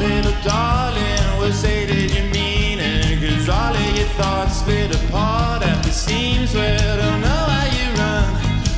Little 0.00 0.36
darling, 0.42 1.38
what 1.38 1.52
say 1.52 1.86
that 1.86 2.14
you 2.14 2.24
mean 2.30 2.78
it? 2.80 3.20
Cause 3.20 3.48
all 3.48 3.74
of 3.74 3.96
your 3.96 4.06
thoughts 4.18 4.56
split 4.60 4.94
apart 4.94 5.62
at 5.62 5.82
the 5.82 5.90
seams 5.90 6.54
where 6.54 6.78
I 6.78 6.96
don't 6.96 7.20
know 7.20 7.44
how 7.54 7.66
you 7.76 7.86
run. 8.00 8.28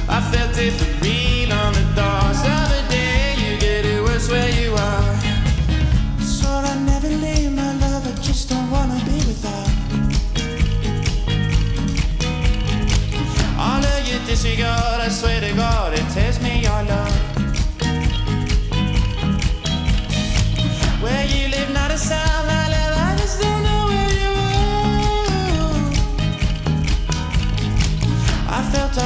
I 0.09 0.21
felt 0.33 0.59
it 0.59 0.73
for 0.73 1.05
real 1.05 1.12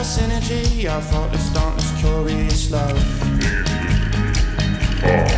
I 0.06 0.08
our 0.08 0.18
synergy, 0.20 0.88
our 0.88 1.02
faultless, 1.02 1.50
dauntless, 1.52 2.00
curious 2.00 2.70
love. 2.70 2.94
Little 5.02 5.35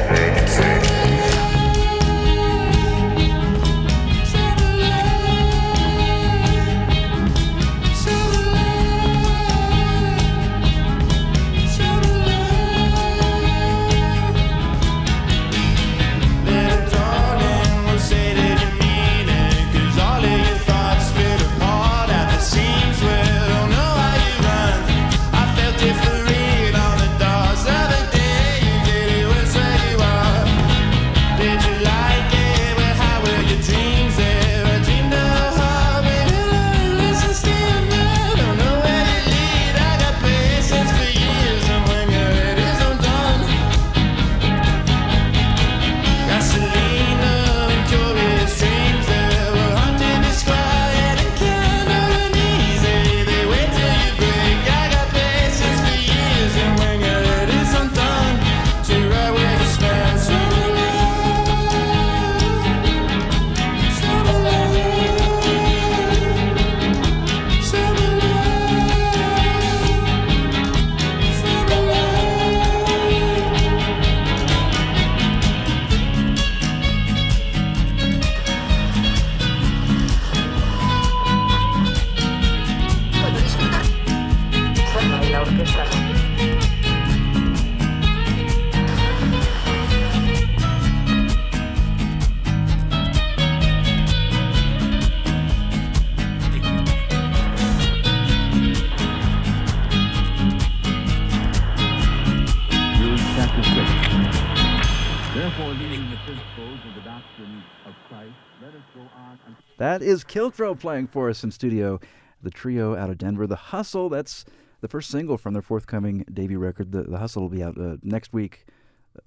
That 109.99 110.07
is 110.07 110.23
Kiltro 110.23 110.79
playing 110.79 111.09
for 111.09 111.29
us 111.29 111.43
in 111.43 111.51
studio. 111.51 111.99
The 112.41 112.51
trio 112.51 112.95
out 112.97 113.11
of 113.11 113.19
Denver. 113.19 113.49
The 113.49 113.57
Hustle, 113.57 114.09
that's 114.09 114.45
the 114.81 114.87
first 114.87 115.11
single 115.11 115.37
from 115.37 115.55
their 115.55 115.63
forthcoming 115.63 116.25
debut 116.33 116.59
record. 116.61 116.93
The, 116.93 117.03
the 117.03 117.19
Hustle 117.19 117.43
will 117.43 117.49
be 117.49 117.65
out 117.65 117.77
uh, 117.77 117.97
next 118.05 118.33
week, 118.33 118.65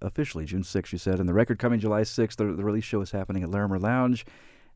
officially, 0.01 0.45
June 0.45 0.61
6th, 0.63 0.93
you 0.93 0.97
said. 0.97 1.19
And 1.19 1.27
the 1.27 1.33
record 1.33 1.59
coming 1.59 1.81
July 1.81 2.03
6th. 2.03 2.37
The, 2.37 2.45
the 2.45 2.63
release 2.63 2.85
show 2.85 3.01
is 3.01 3.11
happening 3.11 3.43
at 3.43 3.49
Larimer 3.49 3.79
Lounge. 3.79 4.25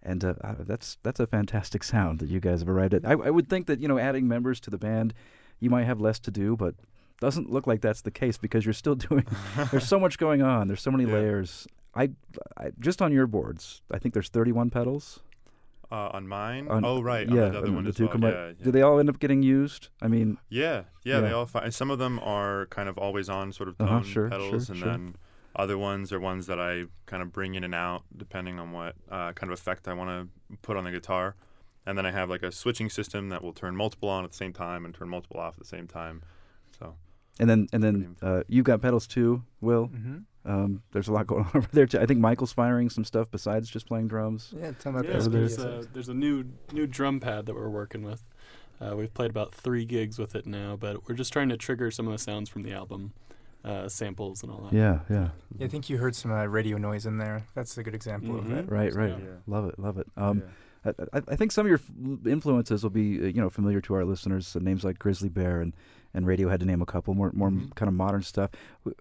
And 0.03 0.25
uh, 0.25 0.33
uh, 0.43 0.55
that's 0.59 0.97
that's 1.01 1.21
a 1.21 1.27
fantastic 1.27 1.81
sound 1.93 2.19
that 2.19 2.27
you 2.29 2.41
guys 2.41 2.59
have 2.59 2.67
arrived 2.69 2.93
at. 2.93 3.05
I, 3.05 3.11
I 3.13 3.29
would 3.29 3.47
think 3.49 3.67
that, 3.67 3.79
you 3.79 3.87
know, 3.87 3.97
adding 3.97 4.27
members 4.27 4.59
to 4.61 4.69
the 4.69 4.77
band, 4.77 5.13
you 5.61 5.69
might 5.69 5.85
have 5.85 6.01
less 6.01 6.19
to 6.19 6.31
do, 6.31 6.57
but 6.57 6.75
doesn't 7.21 7.49
look 7.49 7.67
like 7.67 7.79
that's 7.79 8.01
the 8.01 8.11
case 8.11 8.37
because 8.37 8.65
you're 8.65 8.73
still 8.73 8.95
doing. 8.95 9.25
there's 9.71 9.87
so 9.87 9.97
much 9.97 10.17
going 10.17 10.41
on. 10.41 10.67
There's 10.67 10.81
so 10.81 10.91
many 10.91 11.05
Yeah. 11.09 11.13
layers. 11.13 11.67
I, 11.95 12.09
I 12.57 12.71
just 12.81 13.01
on 13.01 13.13
your 13.13 13.27
boards. 13.27 13.81
I 13.89 13.97
think 13.99 14.13
there's 14.13 14.27
31 14.27 14.69
pedals. 14.71 15.21
Uh, 15.91 16.09
on 16.13 16.27
mine? 16.27 16.67
On- 16.67 16.83
oh, 16.83 17.01
right. 17.01 17.27
Yeah, 17.29 17.43
on 17.45 17.51
the 17.51 17.57
other 17.59 17.71
one 17.71 17.83
the 17.83 17.89
as 17.89 17.95
two 17.95 18.03
well. 18.05 18.11
combined- 18.13 18.33
Yeah, 18.35 18.47
yeah. 18.47 18.63
Do 18.63 18.71
they 18.71 18.81
all 18.81 18.99
end 18.99 19.09
up 19.09 19.19
getting 19.19 19.43
used? 19.43 19.89
I 20.01 20.07
mean, 20.07 20.37
Yeah, 20.49 20.83
yeah, 21.03 21.19
they 21.21 21.31
all 21.31 21.45
find. 21.45 21.73
Some 21.73 21.91
of 21.91 21.99
them 21.99 22.19
are 22.19 22.65
kind 22.67 22.89
of 22.89 22.97
always 22.97 23.29
on 23.29 23.51
sort 23.53 23.69
of 23.69 23.75
Uh-huh, 23.79 23.89
tone 23.99 24.03
sure, 24.03 24.29
pedals, 24.29 24.65
sure, 24.65 24.73
and 24.73 24.77
sure. 24.83 24.89
then 24.91 25.15
other 25.55 25.77
ones 25.77 26.11
are 26.11 26.19
ones 26.19 26.47
that 26.47 26.59
I 26.59 26.85
kind 27.05 27.21
of 27.23 27.31
bring 27.31 27.55
in 27.55 27.63
and 27.63 27.73
out 27.75 28.03
depending 28.17 28.59
on 28.59 28.71
what 28.71 28.95
uh, 29.09 29.31
kind 29.33 29.51
of 29.51 29.57
effect 29.59 29.87
I 29.87 29.93
want 29.93 30.09
to 30.49 30.57
put 30.63 30.75
on 30.75 30.83
the 30.85 30.91
guitar. 30.91 31.35
And 31.85 31.95
then 31.97 32.05
I 32.05 32.11
have 32.11 32.29
like 32.31 32.41
a 32.43 32.51
switching 32.51 32.89
system 32.89 33.29
that 33.29 33.43
will 33.43 33.53
turn 33.53 33.75
multiple 33.75 34.09
on 34.09 34.23
at 34.23 34.31
the 34.31 34.37
same 34.37 34.53
time 34.53 34.85
and 34.85 34.93
turn 34.93 35.07
multiple 35.07 35.39
off 35.39 35.53
at 35.53 35.59
the 35.59 35.65
same 35.67 35.87
time. 35.87 36.23
So 36.79 36.95
and 37.39 37.47
then 37.49 37.67
and 37.71 37.83
then 37.83 38.15
uh, 38.23 38.41
you've 38.47 38.65
got 38.65 38.81
pedals 38.81 39.05
too, 39.07 39.43
Will. 39.61 39.87
Mm-hmm. 39.89 40.17
Um, 40.45 40.81
there's 40.91 41.07
a 41.07 41.11
lot 41.13 41.27
going 41.27 41.43
on 41.45 41.51
over 41.55 41.67
there 41.73 41.85
too. 41.87 41.99
I 41.99 42.05
think 42.05 42.19
Michael's 42.19 42.53
firing 42.53 42.89
some 42.89 43.03
stuff 43.03 43.29
besides 43.31 43.69
just 43.69 43.87
playing 43.87 44.07
drums. 44.07 44.53
Yeah, 44.55 44.71
tell 44.79 44.91
me 44.91 44.99
about 44.99 45.11
Yeah, 45.11 45.19
that. 45.19 45.29
there's, 45.29 45.57
a, 45.59 45.87
there's 45.93 46.09
a 46.09 46.13
new 46.13 46.45
new 46.71 46.85
drum 46.87 47.19
pad 47.19 47.45
that 47.47 47.55
we're 47.55 47.69
working 47.69 48.03
with. 48.03 48.21
Uh, 48.79 48.93
we've 48.95 49.13
played 49.13 49.29
about 49.31 49.53
three 49.53 49.85
gigs 49.85 50.19
with 50.19 50.35
it 50.35 50.45
now, 50.45 50.75
but 50.75 51.07
we're 51.07 51.15
just 51.15 51.31
trying 51.33 51.49
to 51.49 51.57
trigger 51.57 51.89
some 51.91 52.07
of 52.07 52.11
the 52.11 52.17
sounds 52.19 52.49
from 52.49 52.61
the 52.63 52.73
album, 52.73 53.13
uh, 53.63 53.87
samples 53.87 54.43
and 54.43 54.51
all 54.51 54.59
that. 54.69 54.73
Yeah, 54.73 54.99
yeah. 55.09 55.29
Yeah, 55.57 55.65
I 55.65 55.69
think 55.69 55.89
you 55.89 55.97
heard 55.97 56.13
some 56.15 56.31
uh, 56.31 56.45
radio 56.45 56.77
noise 56.77 57.05
in 57.05 57.17
there. 57.17 57.43
That's 57.55 57.77
a 57.77 57.83
good 57.83 57.95
example 57.95 58.37
of 58.37 58.45
Mhm. 58.45 58.57
it. 58.59 58.69
Right, 58.69 58.93
right. 58.93 59.09
Yeah. 59.17 59.25
Love 59.47 59.69
it, 59.69 59.79
love 59.79 59.97
it. 59.97 60.07
Um, 60.17 60.43
yeah. 60.85 60.91
I, 61.13 61.17
I, 61.17 61.21
I 61.29 61.35
think 61.37 61.51
some 61.53 61.65
of 61.65 61.69
your 61.69 61.79
f- 61.79 62.27
influences 62.27 62.83
will 62.83 62.91
be, 62.91 63.19
uh, 63.19 63.25
you 63.27 63.41
know, 63.41 63.49
familiar 63.49 63.81
to 63.81 63.93
our 63.95 64.05
listeners. 64.05 64.55
Uh, 64.55 64.59
names 64.59 64.83
like 64.83 64.99
Grizzly 64.99 65.29
Bear 65.29 65.61
and, 65.61 65.73
and 66.15 66.25
Radiohead, 66.25 66.59
to 66.59 66.65
name 66.65 66.81
a 66.81 66.85
couple. 66.85 67.13
More, 67.13 67.31
more 67.33 67.49
Mhm. 67.51 67.75
kind 67.75 67.87
of 67.89 67.93
modern 67.93 68.23
stuff. 68.23 68.49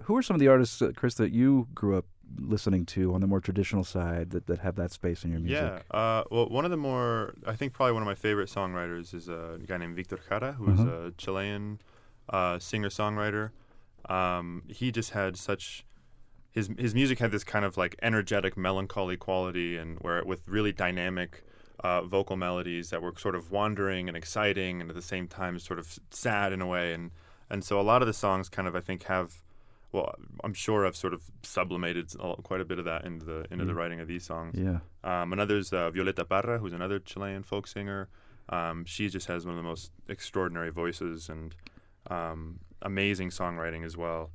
Who 0.03 0.17
are 0.17 0.23
some 0.23 0.35
of 0.35 0.41
the 0.41 0.49
artists, 0.49 0.83
uh, 0.83 0.93
Chris, 0.97 1.15
that 1.15 1.31
you 1.33 1.69
grew 1.75 1.97
up 1.97 2.07
listening 2.39 2.85
to 2.87 3.15
on 3.15 3.21
the 3.21 3.27
more 3.27 3.41
traditional 3.41 3.85
side 3.85 4.31
that, 4.31 4.47
that 4.47 4.59
have 4.61 4.75
that 4.77 4.91
space 4.91 5.25
in 5.25 5.31
your 5.31 5.41
music? 5.41 5.85
Yeah. 5.93 5.97
Uh, 5.99 6.25
well, 6.31 6.49
one 6.49 6.65
of 6.65 6.71
the 6.71 6.77
more, 6.77 7.35
I 7.47 7.55
think 7.55 7.73
probably 7.73 7.93
one 7.93 8.03
of 8.03 8.07
my 8.07 8.15
favorite 8.15 8.49
songwriters 8.49 9.15
is 9.15 9.29
a 9.29 9.59
guy 9.67 9.77
named 9.77 9.95
Victor 9.97 10.19
Jara, 10.29 10.53
who's 10.55 10.81
Uh-huh. 10.81 10.91
a 11.07 11.11
Chilean 11.13 11.79
uh, 12.29 12.59
singer 12.59 12.89
songwriter. 12.89 13.51
Um, 14.09 14.63
he 14.69 14.91
just 14.91 15.11
had 15.11 15.37
such 15.37 15.85
his 16.51 16.71
his 16.79 16.95
music 16.95 17.19
had 17.19 17.33
this 17.33 17.43
kind 17.45 17.65
of 17.65 17.77
like 17.77 17.97
energetic, 18.01 18.57
melancholy 18.57 19.17
quality, 19.17 19.77
and 19.77 19.99
where 20.01 20.23
with 20.25 20.47
really 20.49 20.73
dynamic. 20.73 21.43
Uh, 21.81 22.03
vocal 22.03 22.37
melodies 22.37 22.91
that 22.91 23.03
were 23.03 23.13
sort 23.19 23.35
of 23.35 23.51
wandering 23.51 24.07
and 24.09 24.17
exciting, 24.17 24.81
and 24.81 24.89
at 24.91 24.95
the 24.97 25.03
same 25.03 25.27
time 25.27 25.59
sort 25.59 25.79
of 25.81 25.99
sad 26.11 26.53
in 26.53 26.63
a 26.63 26.67
way, 26.67 26.95
and 26.95 27.11
and 27.51 27.65
so 27.65 27.81
a 27.81 27.83
lot 27.83 28.01
of 28.01 28.07
the 28.07 28.13
songs 28.15 28.49
kind 28.49 28.69
of 28.69 28.75
I 28.77 28.81
think 28.81 29.03
have, 29.05 29.43
well, 29.93 30.15
I'm 30.45 30.55
sure 30.55 30.87
I've 30.87 30.97
sort 30.97 31.13
of 31.15 31.23
sublimated 31.43 32.13
quite 32.45 32.61
a 32.61 32.65
bit 32.65 32.79
of 32.79 32.85
that 32.85 33.05
into 33.05 33.25
the 33.27 33.47
into 33.51 33.65
the 33.65 33.73
Mm. 33.73 33.77
writing 33.77 34.01
of 34.01 34.07
these 34.09 34.25
songs. 34.25 34.57
Yeah. 34.57 34.79
Um, 35.03 35.33
another's 35.33 35.73
uh, 35.73 35.91
Violeta 35.91 36.27
Parra, 36.29 36.59
who's 36.59 36.73
another 36.73 37.01
Chilean 37.01 37.43
folk 37.43 37.67
singer. 37.67 38.09
Um, 38.49 38.85
she 38.85 39.09
just 39.09 39.27
has 39.27 39.45
one 39.45 39.55
of 39.57 39.63
the 39.63 39.69
most 39.69 39.91
extraordinary 40.09 40.71
voices 40.71 41.29
and 41.29 41.55
um, 42.09 42.61
amazing 42.83 43.31
songwriting 43.31 43.85
as 43.85 43.97
well. 43.97 44.31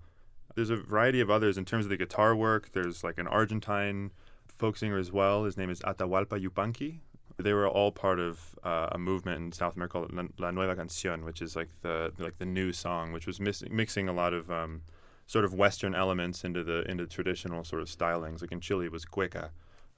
There's 0.55 0.71
a 0.71 0.75
variety 0.75 1.21
of 1.21 1.29
others 1.29 1.57
in 1.57 1.63
terms 1.65 1.85
of 1.85 1.89
the 1.89 1.97
guitar 1.97 2.35
work. 2.35 2.71
There's 2.73 3.03
like 3.03 3.17
an 3.17 3.27
Argentine 3.27 4.11
folk 4.47 4.75
singer 4.77 4.97
as 4.97 5.11
well. 5.11 5.45
His 5.45 5.55
name 5.57 5.69
is 5.69 5.79
Atahualpa 5.81 6.37
Yupanqui. 6.45 6.99
They 7.39 7.53
were 7.53 7.67
all 7.67 7.91
part 7.91 8.19
of 8.19 8.55
uh, 8.63 8.89
a 8.91 8.97
movement 8.97 9.41
in 9.41 9.51
South 9.51 9.75
America 9.75 9.93
called 9.99 10.31
La, 10.37 10.51
Nueva 10.51 10.75
Canción, 10.75 11.23
which 11.23 11.41
is 11.41 11.55
like 11.55 11.69
the 11.81 12.11
like 12.19 12.37
the 12.37 12.45
new 12.45 12.71
song, 12.73 13.11
which 13.13 13.25
was 13.27 13.39
mis- 13.39 13.63
mixing 13.69 14.07
a 14.09 14.13
lot 14.13 14.33
of 14.33 14.51
um, 14.51 14.81
sort 15.27 15.45
of 15.45 15.53
Western 15.53 15.95
elements 15.95 16.43
into 16.43 16.63
the 16.63 16.89
into 16.89 17.05
traditional 17.07 17.63
sort 17.63 17.81
of 17.81 17.87
stylings. 17.87 18.41
Like 18.41 18.51
in 18.51 18.59
Chile, 18.59 18.85
it 18.85 18.91
was 18.91 19.05
cueca. 19.05 19.49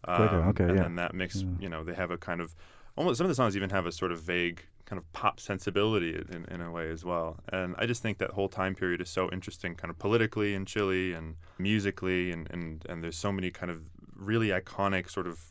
Cueca, 0.08 0.47
okay, 0.49 0.63
and 0.65 0.75
yeah. 0.77 0.84
then 0.84 0.95
that 0.95 1.13
mix, 1.13 1.36
Yeah. 1.38 1.49
you 1.60 1.69
know, 1.69 1.84
they 1.84 1.93
have 1.93 2.12
a 2.12 2.17
kind 2.17 2.41
of 2.41 2.56
almost 2.95 3.17
some 3.17 3.25
of 3.25 3.30
the 3.30 3.36
songs 3.36 3.56
even 3.56 3.69
have 3.69 3.86
a 3.86 3.91
sort 3.91 4.12
of 4.12 4.19
vague 4.21 4.63
kind 4.86 4.97
of 4.97 5.10
pop 5.13 5.39
sensibility 5.39 6.15
in, 6.32 6.43
in 6.51 6.60
a 6.60 6.69
way 6.69 6.89
as 6.89 7.06
well. 7.06 7.38
And 7.54 7.75
I 7.77 7.86
just 7.86 8.01
think 8.01 8.17
that 8.17 8.32
whole 8.32 8.49
time 8.49 8.75
period 8.75 8.99
is 8.99 9.10
so 9.10 9.30
interesting, 9.32 9.75
kind 9.75 9.89
of 9.89 9.97
politically 9.99 10.54
in 10.54 10.65
Chile 10.65 11.13
and 11.13 11.36
musically, 11.58 12.32
and 12.32 12.49
and 12.51 12.86
and 12.89 13.04
there's 13.04 13.17
so 13.17 13.32
many 13.32 13.51
kind 13.51 13.71
of 13.71 13.84
really 14.15 14.49
iconic 14.49 15.10
sort 15.10 15.27
of 15.27 15.50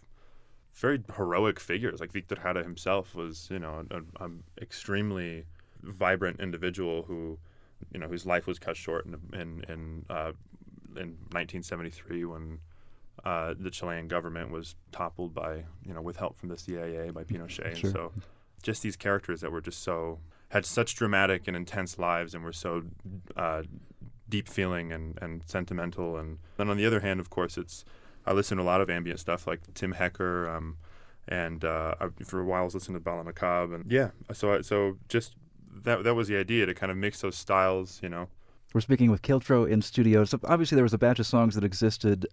very 0.74 1.02
heroic 1.16 1.61
figures. 1.61 2.00
Like 2.00 2.12
Victor 2.12 2.37
Jara 2.37 2.62
himself 2.62 3.14
was, 3.14 3.48
you 3.50 3.59
know, 3.59 3.85
an 4.20 4.42
extremely 4.61 5.46
vibrant 5.83 6.40
individual 6.40 7.02
who, 7.02 7.38
you 7.92 8.00
know, 8.00 8.09
whose 8.09 8.26
life 8.26 8.46
was 8.46 8.59
cut 8.59 8.76
short 8.76 9.06
in 9.06 9.14
in 9.33 9.64
in, 9.68 10.04
uh, 10.11 10.33
in 10.96 11.16
1973 11.33 12.24
when 12.24 12.59
uh, 13.24 13.54
the 13.59 13.70
Chilean 13.70 14.09
government 14.09 14.50
was 14.50 14.76
toppled 14.92 15.35
by, 15.35 15.64
you 15.85 15.92
know, 15.92 16.00
with 16.00 16.16
help 16.16 16.38
from 16.38 16.48
the 16.48 16.56
CIA 16.56 17.11
by 17.11 17.24
Pinochet. 17.24 17.76
Sure. 17.76 17.90
And 17.90 17.92
so, 17.92 18.12
just 18.62 18.83
these 18.83 18.96
characters 18.96 19.40
that 19.40 19.52
were 19.52 19.61
just 19.61 19.83
so 19.83 20.18
had 20.50 20.66
such 20.66 20.94
dramatic 20.96 21.46
and 21.46 21.56
intense 21.56 21.98
lives 21.98 22.35
and 22.35 22.42
were 22.42 22.52
so 22.52 22.83
uh, 23.37 23.62
deep 24.28 24.48
feeling 24.48 24.92
and, 24.92 25.18
and 25.22 25.42
sentimental. 25.46 26.16
And 26.16 26.38
then 26.56 26.68
on 26.68 26.76
the 26.76 26.87
other 26.87 27.00
hand, 27.00 27.20
of 27.20 27.30
course, 27.30 27.56
it's 27.56 27.85
I 28.26 28.33
listen 28.33 28.59
to 28.59 28.62
a 28.62 28.64
lot 28.64 28.80
of 28.80 28.90
ambient 28.90 29.20
stuff 29.20 29.46
like 29.46 29.61
Tim 29.74 29.92
Hecker, 29.92 30.48
um, 30.48 30.76
and 31.28 31.64
uh, 31.64 31.94
I, 32.00 32.09
for 32.24 32.40
a 32.40 32.44
while 32.44 32.62
I 32.62 32.64
was 32.64 32.74
listening 32.74 32.98
to 33.02 33.04
Balam 33.04 33.33
Acab, 33.33 33.74
and 33.74 33.90
yeah, 33.90 34.11
so 34.33 34.54
I, 34.54 34.61
so 34.61 34.98
just 35.09 35.35
that 35.85 36.04
that 36.04 36.14
was 36.14 36.28
the 36.28 36.37
idea 36.37 36.66
to 36.66 36.74
kind 36.74 36.90
of 36.92 36.98
mix 36.98 37.20
those 37.20 37.37
styles, 37.37 38.00
you 38.02 38.09
know. 38.09 38.28
We're 38.72 38.80
speaking 38.83 39.11
with 39.11 39.22
Kiltro 39.22 39.68
in 39.68 39.83
studio. 39.83 40.24
So 40.24 40.38
obviously 40.44 40.76
there 40.76 40.85
was 40.85 40.94
a 40.94 40.98
batch 40.98 41.18
of 41.18 41.26
songs 41.26 41.56
that 41.56 41.64
existed 41.64 42.28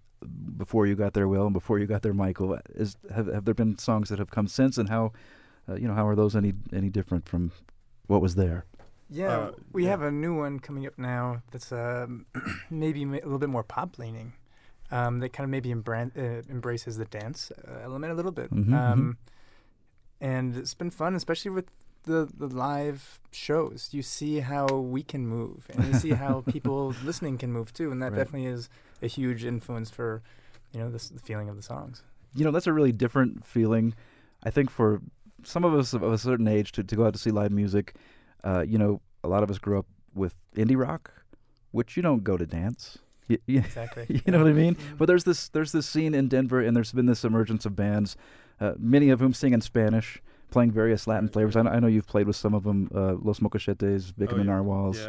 before 0.56 0.86
you 0.86 0.96
got 0.96 1.14
there, 1.14 1.28
Will, 1.28 1.46
and 1.46 1.54
before 1.54 1.80
you 1.80 1.88
got 1.88 2.04
there, 2.04 2.14
Michael. 2.14 2.60
Is 2.76 2.96
have 3.14 3.26
have 3.28 3.46
there 3.46 3.56
been 3.56 3.78
songs 3.80 4.10
that 4.10 4.20
have 4.20 4.30
come 4.30 4.48
since, 4.48 4.78
and 4.78 4.90
how, 4.90 5.14
uh, 5.68 5.76
you 5.76 5.88
know, 5.88 5.96
how 5.96 6.08
are 6.08 6.16
those 6.16 6.36
any 6.36 6.54
any 6.72 6.90
different 6.90 7.28
from 7.28 7.52
what 8.06 8.22
was 8.22 8.36
there? 8.36 8.66
Yeah, 9.10 9.30
Uh, 9.38 9.52
we 9.72 9.86
yeah. 9.86 9.90
have 9.92 10.02
a 10.02 10.12
new 10.12 10.36
one 10.38 10.60
coming 10.60 10.86
up 10.86 10.98
now 10.98 11.42
that's 11.52 11.72
um, 11.72 12.26
maybe 12.70 13.04
a 13.04 13.08
little 13.08 13.40
bit 13.40 13.50
more 13.50 13.64
pop 13.64 13.98
leaning. 13.98 14.34
Um, 14.90 15.20
that 15.20 15.34
kind 15.34 15.44
of 15.44 15.50
maybe 15.50 15.74
uh, 15.74 16.42
embraces 16.50 16.98
the 16.98 17.04
dance 17.06 17.52
uh, 17.68 17.80
element 17.84 18.14
a 18.14 18.16
little 18.16 18.32
bit. 18.32 18.54
Mhm, 18.54 18.68
mhm. 18.68 18.74
um, 18.74 19.18
and 20.22 20.56
it's 20.56 20.74
been 20.74 20.90
fun, 20.90 21.14
especially 21.16 21.52
with 21.52 21.66
the, 22.04 22.30
the 22.36 22.48
live 22.48 23.20
shows. 23.32 23.90
You 23.92 24.02
see 24.02 24.40
how 24.40 24.66
we 24.78 25.04
can 25.04 25.28
move, 25.28 25.68
and 25.70 25.86
you 25.86 25.94
see 25.94 26.12
how 26.14 26.42
people 26.48 26.96
listening 27.04 27.38
can 27.38 27.52
move 27.52 27.74
too, 27.74 27.92
and 27.92 28.02
that 28.02 28.12
Right. 28.12 28.20
definitely 28.20 28.48
is 28.48 28.70
a 29.02 29.08
huge 29.08 29.44
influence 29.46 29.90
for 29.90 30.22
you 30.74 30.80
know 30.80 30.90
this, 30.90 31.10
the 31.10 31.20
feeling 31.20 31.50
of 31.50 31.56
the 31.56 31.62
songs. 31.62 32.02
You 32.34 32.46
know, 32.46 32.52
that's 32.52 32.68
a 32.68 32.74
really 32.74 32.92
different 32.92 33.46
feeling. 33.46 33.94
I 34.44 34.50
think 34.50 34.70
for 34.70 35.02
some 35.44 35.64
of 35.64 35.74
us 35.74 35.94
of 35.94 36.04
a 36.04 36.18
certain 36.18 36.48
age 36.48 36.72
to, 36.74 36.84
to 36.84 36.96
go 36.96 37.06
out 37.06 37.14
to 37.14 37.20
see 37.20 37.32
live 37.32 37.52
music, 37.52 37.96
uh, 38.44 38.64
you 38.68 38.78
know, 38.78 39.02
a 39.24 39.28
lot 39.28 39.44
of 39.44 39.52
us 39.52 39.58
grew 39.58 39.78
up 39.80 39.86
with 40.14 40.36
indie 40.56 40.78
rock, 40.78 41.12
which 41.72 41.96
you 41.98 42.04
don't 42.04 42.24
go 42.24 42.38
to 42.38 42.46
dance. 42.46 43.00
Y- 43.30 43.38
y- 43.48 43.54
Exactly. 43.66 44.22
you 44.26 44.32
know 44.32 44.40
what 44.40 44.48
I 44.48 44.54
mean? 44.54 44.78
But 44.98 45.06
there's 45.08 45.24
this 45.26 45.50
there's 45.50 45.72
this 45.72 45.86
scene 45.88 46.14
in 46.14 46.28
Denver, 46.28 46.62
and 46.62 46.76
there's 46.76 46.92
been 46.92 47.06
this 47.08 47.24
emergence 47.24 47.66
of 47.66 47.76
bands, 47.76 48.16
uh, 48.62 48.74
many 48.78 49.10
of 49.10 49.20
whom 49.20 49.34
sing 49.34 49.54
in 49.54 49.62
Spanish, 49.62 50.22
playing 50.52 50.72
various 50.72 51.08
Latin 51.08 51.28
flavors. 51.28 51.56
I, 51.56 51.62
know, 51.64 51.72
I 51.72 51.80
know 51.80 51.88
you've 51.88 52.08
played 52.08 52.28
with 52.28 52.36
some 52.38 52.54
of 52.54 52.64
them, 52.64 52.90
uh, 52.96 53.16
Los 53.22 53.42
Mocochetes, 53.42 54.12
Vic 54.18 54.30
Oh, 54.30 54.36
and 54.36 54.42
the 54.42 54.46
yeah. 54.46 54.52
Narwhals. 54.52 54.98
Yeah, 54.98 55.08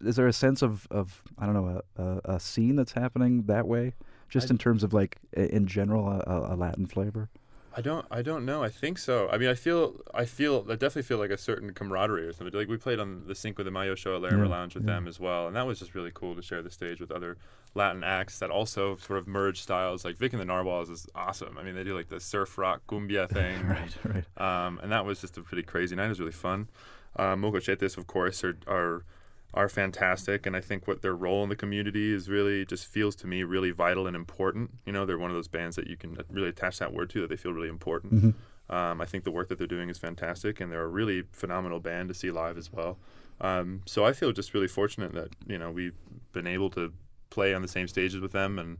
yeah. 0.00 0.08
Is 0.08 0.16
there 0.16 0.26
a 0.26 0.32
sense 0.32 0.62
of, 0.62 0.86
of 0.90 1.22
I 1.38 1.44
don't 1.46 1.54
know 1.54 1.82
a, 1.96 2.02
a, 2.02 2.34
a 2.36 2.40
scene 2.40 2.76
that's 2.76 2.92
happening 2.92 3.42
that 3.44 3.66
way, 3.66 3.94
just 4.28 4.50
I- 4.50 4.54
in 4.54 4.58
terms 4.58 4.82
of 4.82 4.92
like 4.92 5.16
i- 5.36 5.40
in 5.40 5.66
general 5.66 6.08
a, 6.08 6.18
a, 6.26 6.54
a 6.54 6.56
Latin 6.56 6.86
flavor? 6.86 7.28
I 7.76 7.80
don't. 7.80 8.04
I 8.10 8.22
don't 8.22 8.44
know. 8.44 8.64
I 8.64 8.68
think 8.68 8.98
so. 8.98 9.28
I 9.30 9.38
mean, 9.38 9.48
I 9.48 9.54
feel. 9.54 9.94
I 10.12 10.24
feel. 10.24 10.64
I 10.68 10.72
definitely 10.72 11.02
feel 11.02 11.18
like 11.18 11.30
a 11.30 11.38
certain 11.38 11.72
camaraderie 11.72 12.26
or 12.26 12.32
something. 12.32 12.58
Like 12.58 12.68
we 12.68 12.76
played 12.76 12.98
on 12.98 13.26
the 13.26 13.34
Cinco 13.34 13.62
de 13.62 13.70
Mayo 13.70 13.94
show 13.94 14.16
at 14.16 14.22
Larimer 14.22 14.44
Yeah, 14.44 14.50
Lounge 14.50 14.74
with 14.74 14.84
yeah. 14.84 14.94
them 14.94 15.06
as 15.06 15.20
well, 15.20 15.46
and 15.46 15.54
that 15.54 15.66
was 15.66 15.78
just 15.78 15.94
really 15.94 16.10
cool 16.12 16.34
to 16.34 16.42
share 16.42 16.62
the 16.62 16.70
stage 16.70 17.00
with 17.00 17.12
other 17.12 17.36
Latin 17.74 18.02
acts 18.02 18.40
that 18.40 18.50
also 18.50 18.96
sort 18.96 19.18
of 19.20 19.28
merge 19.28 19.60
styles. 19.60 20.04
Like 20.04 20.16
Vic 20.16 20.32
and 20.32 20.40
the 20.40 20.44
Narwhals 20.46 20.90
is 20.90 21.06
awesome. 21.14 21.56
I 21.58 21.62
mean, 21.62 21.74
they 21.76 21.84
do 21.84 21.94
like 21.96 22.08
the 22.08 22.18
surf 22.18 22.58
rock 22.58 22.82
cumbia 22.88 23.28
thing, 23.32 23.64
right, 23.66 23.96
right. 24.04 24.66
um, 24.66 24.80
and 24.82 24.90
that 24.90 25.04
was 25.04 25.20
just 25.20 25.38
a 25.38 25.42
pretty 25.42 25.62
crazy 25.62 25.94
night. 25.94 26.06
It 26.06 26.08
was 26.10 26.20
really 26.20 26.32
fun. 26.32 26.68
Uh, 27.16 27.36
Mocochetes, 27.36 27.96
of 27.96 28.06
course, 28.06 28.42
are, 28.42 28.56
are 28.66 29.04
are 29.52 29.68
fantastic, 29.68 30.46
and 30.46 30.56
I 30.56 30.60
think 30.60 30.86
what 30.86 31.02
their 31.02 31.14
role 31.14 31.42
in 31.42 31.48
the 31.48 31.56
community 31.56 32.12
is 32.12 32.28
really 32.28 32.64
just 32.64 32.86
feels 32.86 33.16
to 33.16 33.26
me 33.26 33.42
really 33.42 33.70
vital 33.72 34.06
and 34.06 34.14
important. 34.14 34.70
You 34.86 34.92
know, 34.92 35.04
they're 35.04 35.18
one 35.18 35.30
of 35.30 35.36
those 35.36 35.48
bands 35.48 35.76
that 35.76 35.88
you 35.88 35.96
can 35.96 36.16
really 36.30 36.48
attach 36.48 36.78
that 36.78 36.92
word 36.92 37.10
to 37.10 37.20
that 37.22 37.30
they 37.30 37.36
feel 37.36 37.52
really 37.52 37.68
important. 37.68 38.12
Mhm. 38.14 38.34
Um, 38.74 39.00
I 39.00 39.04
think 39.06 39.24
the 39.24 39.32
work 39.32 39.48
that 39.48 39.58
they're 39.58 39.66
doing 39.66 39.88
is 39.88 39.98
fantastic, 39.98 40.60
and 40.60 40.70
they're 40.70 40.84
a 40.84 40.88
really 40.88 41.24
phenomenal 41.32 41.80
band 41.80 42.08
to 42.08 42.14
see 42.14 42.30
live 42.30 42.56
as 42.56 42.72
well. 42.72 42.98
Um, 43.40 43.82
so 43.86 44.04
I 44.04 44.12
feel 44.12 44.30
just 44.32 44.54
really 44.54 44.68
fortunate 44.68 45.12
that 45.14 45.34
you 45.46 45.58
know 45.58 45.70
we've 45.72 45.96
been 46.32 46.46
able 46.46 46.70
to 46.70 46.92
play 47.30 47.52
on 47.54 47.62
the 47.62 47.68
same 47.68 47.88
stages 47.88 48.20
with 48.20 48.32
them, 48.32 48.58
and 48.58 48.78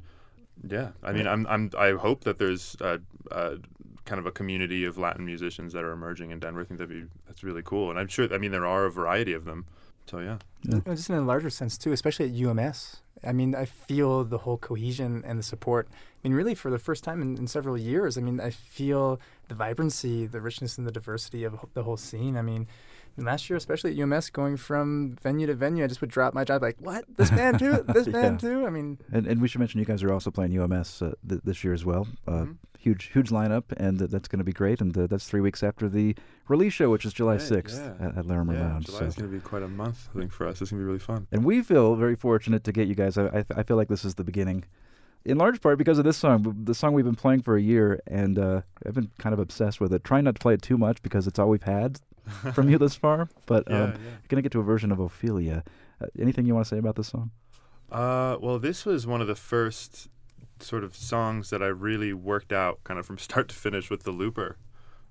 yeah, 0.68 0.90
I 1.02 1.12
mean, 1.12 1.26
I'm, 1.26 1.46
I'm 1.46 1.70
I 1.76 1.92
hope 1.92 2.24
that 2.24 2.38
there's 2.38 2.76
a, 2.80 3.00
a 3.32 3.58
kind 4.04 4.18
of 4.18 4.26
a 4.26 4.30
community 4.30 4.84
of 4.84 4.98
Latin 4.98 5.24
musicians 5.24 5.72
that 5.72 5.82
are 5.82 5.92
emerging 5.92 6.30
in 6.30 6.38
Denver. 6.38 6.60
I 6.60 6.64
think 6.64 6.78
that'd 6.78 6.94
be 6.94 7.08
that's 7.26 7.42
really 7.42 7.62
cool, 7.64 7.90
and 7.90 7.98
I'm 7.98 8.08
sure. 8.08 8.32
I 8.32 8.38
mean, 8.38 8.50
there 8.52 8.66
are 8.66 8.84
a 8.84 8.90
variety 8.92 9.32
of 9.32 9.44
them. 9.44 9.66
So 10.10 10.18
yeah, 10.18 10.38
Uh, 10.68 10.94
Just 10.96 11.08
in 11.08 11.14
a 11.16 11.22
larger 11.22 11.50
sense 11.50 11.78
too, 11.78 11.92
especially 11.92 12.26
at 12.26 12.34
UMS. 12.34 13.00
I 13.22 13.32
mean, 13.32 13.54
I 13.54 13.64
feel 13.64 14.24
the 14.24 14.38
whole 14.38 14.58
cohesion 14.58 15.22
and 15.24 15.38
the 15.38 15.42
support. 15.42 15.86
I 15.92 16.26
mean, 16.28 16.34
really, 16.36 16.54
for 16.56 16.68
the 16.70 16.80
first 16.80 17.04
time 17.04 17.22
in, 17.22 17.36
in 17.38 17.46
several 17.46 17.78
years, 17.78 18.18
I 18.18 18.20
mean, 18.22 18.40
I 18.40 18.50
feel 18.50 19.20
the 19.48 19.54
vibrancy, 19.54 20.26
the 20.26 20.40
richness, 20.40 20.78
and 20.78 20.86
the 20.86 20.90
diversity 20.90 21.44
of 21.44 21.60
the 21.74 21.84
whole 21.84 21.96
scene. 21.96 22.36
I 22.36 22.42
mean, 22.42 22.66
last 23.16 23.48
year, 23.50 23.56
especially 23.56 23.92
at 23.92 23.98
UMS, 23.98 24.30
going 24.30 24.56
from 24.56 25.16
venue 25.22 25.46
to 25.46 25.54
venue, 25.54 25.84
I 25.84 25.86
just 25.86 26.00
would 26.00 26.10
drop 26.10 26.34
my 26.34 26.44
job 26.44 26.62
like, 26.62 26.76
"What? 26.78 27.04
This 27.16 27.30
band 27.30 27.58
too? 27.58 27.84
This 27.94 28.08
band 28.08 28.40
too?" 28.40 28.66
I 28.66 28.70
mean, 28.70 28.98
And, 29.12 29.26
and 29.26 29.40
we 29.40 29.48
should 29.48 29.58
mention 29.60 29.78
you 29.80 29.86
guys 29.86 30.02
are 30.02 30.12
also 30.12 30.30
playing 30.30 30.58
UMS 30.58 31.02
uh, 31.02 31.12
th- 31.28 31.40
this 31.44 31.62
year 31.64 31.72
as 31.74 31.84
well. 31.84 32.06
Uh, 32.26 32.30
Mhm. 32.32 32.56
Huge, 32.78 33.10
huge 33.12 33.28
lineup, 33.28 33.64
and 33.76 34.00
uh, 34.00 34.06
that's 34.06 34.26
going 34.26 34.38
to 34.38 34.44
be 34.44 34.54
great. 34.54 34.80
And 34.80 34.96
uh, 34.96 35.06
that's 35.06 35.28
three 35.28 35.42
weeks 35.42 35.62
after 35.62 35.86
the 35.86 36.16
release 36.48 36.72
show, 36.72 36.88
which 36.88 37.04
is 37.04 37.12
July 37.12 37.32
Right, 37.32 37.40
6th 37.42 37.76
yeah. 38.00 38.06
at, 38.06 38.16
at 38.16 38.26
Larimer 38.26 38.54
yeah. 38.54 38.68
Lounge. 38.68 38.86
July 38.86 39.00
so. 39.00 39.04
is 39.04 39.14
going 39.16 39.30
to 39.30 39.36
be 39.36 39.42
quite 39.42 39.62
a 39.62 39.68
month, 39.68 40.08
I 40.14 40.18
think, 40.20 40.32
for 40.32 40.46
us. 40.46 40.62
It's 40.62 40.70
going 40.70 40.80
to 40.80 40.84
be 40.84 40.86
really 40.86 40.98
fun. 40.98 41.26
And 41.30 41.44
we 41.44 41.60
feel 41.60 41.94
very 41.94 42.16
fortunate 42.16 42.64
to 42.64 42.72
get 42.72 42.88
you 42.88 42.94
guys. 42.94 43.18
I, 43.18 43.26
I, 43.26 43.44
I 43.56 43.62
feel 43.64 43.76
like 43.76 43.88
this 43.88 44.02
is 44.02 44.14
the 44.14 44.24
beginning, 44.24 44.64
in 45.26 45.36
large 45.36 45.60
part 45.60 45.76
because 45.76 45.98
of 45.98 46.04
this 46.04 46.16
song, 46.16 46.62
the 46.64 46.74
song 46.74 46.94
we've 46.94 47.04
been 47.04 47.14
playing 47.14 47.42
for 47.42 47.54
a 47.54 47.60
year, 47.60 48.00
and 48.06 48.38
uh, 48.38 48.62
I've 48.86 48.94
been 48.94 49.10
kind 49.18 49.34
of 49.34 49.38
obsessed 49.38 49.78
with 49.78 49.92
it. 49.92 50.02
Trying 50.02 50.24
not 50.24 50.36
to 50.36 50.40
play 50.40 50.54
it 50.54 50.62
too 50.62 50.78
much 50.78 51.02
because 51.02 51.26
it's 51.26 51.38
all 51.38 51.50
we've 51.50 51.62
had 51.62 52.00
from 52.54 52.68
you 52.68 52.78
this 52.78 52.94
far. 52.94 53.28
But 53.46 53.64
yeah, 53.68 53.82
um, 53.84 53.90
yeah. 53.92 54.10
gonna 54.28 54.42
get 54.42 54.52
to 54.52 54.60
a 54.60 54.64
version 54.64 54.92
of 54.92 54.98
Ophelia. 54.98 55.64
Uh, 56.00 56.06
anything 56.18 56.46
you 56.46 56.54
want 56.54 56.66
to 56.66 56.68
say 56.68 56.78
about 56.78 56.96
this 56.96 57.08
song? 57.08 57.30
Uh, 57.90 58.36
well, 58.40 58.58
this 58.58 58.84
was 58.84 59.06
one 59.06 59.20
of 59.20 59.26
the 59.26 59.34
first 59.34 60.08
sort 60.60 60.84
of 60.84 60.94
songs 60.94 61.50
that 61.50 61.62
I 61.62 61.66
really 61.66 62.12
worked 62.12 62.52
out 62.52 62.82
kind 62.84 63.00
of 63.00 63.06
from 63.06 63.18
start 63.28 63.48
to 63.48 63.54
finish 63.54 63.90
with 63.90 64.04
the 64.04 64.12
looper. 64.12 64.56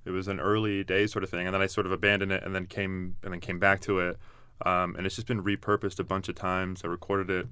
It 0.05 0.11
was 0.11 0.27
an 0.27 0.39
early 0.39 0.83
day 0.83 1.07
sort 1.07 1.23
of 1.23 1.29
thing, 1.29 1.45
and 1.45 1.53
then 1.53 1.61
I 1.61 1.67
sort 1.67 1.85
of 1.85 1.91
abandoned 1.91 2.31
it, 2.31 2.43
and 2.43 2.55
then 2.55 2.65
came 2.65 3.15
and 3.23 3.33
then 3.33 3.39
came 3.41 3.59
back 3.59 3.81
to 3.81 3.99
it, 3.99 4.17
um, 4.65 4.95
and 4.95 5.05
it's 5.05 5.15
just 5.15 5.27
been 5.27 5.43
repurposed 5.43 5.99
a 5.99 6.03
bunch 6.03 6.29
of 6.29 6.35
times. 6.35 6.81
I 6.83 6.87
recorded 6.87 7.29
it 7.29 7.47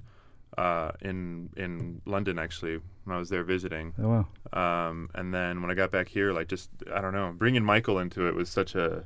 uh, 0.56 0.92
in 1.02 1.50
in 1.56 2.00
London 2.06 2.38
actually 2.38 2.80
when 3.04 3.14
I 3.16 3.18
was 3.18 3.28
there 3.28 3.44
visiting, 3.44 3.94
Oh 4.02 4.26
wow. 4.54 4.88
um, 4.88 5.10
and 5.14 5.32
then 5.32 5.60
when 5.60 5.70
I 5.70 5.74
got 5.74 5.90
back 5.90 6.08
here, 6.08 6.32
like 6.32 6.48
just 6.48 6.70
I 6.92 7.00
don't 7.02 7.12
know, 7.12 7.32
bringing 7.36 7.62
Michael 7.64 7.98
into 7.98 8.26
it 8.26 8.34
was 8.34 8.48
such 8.48 8.74
a 8.74 9.04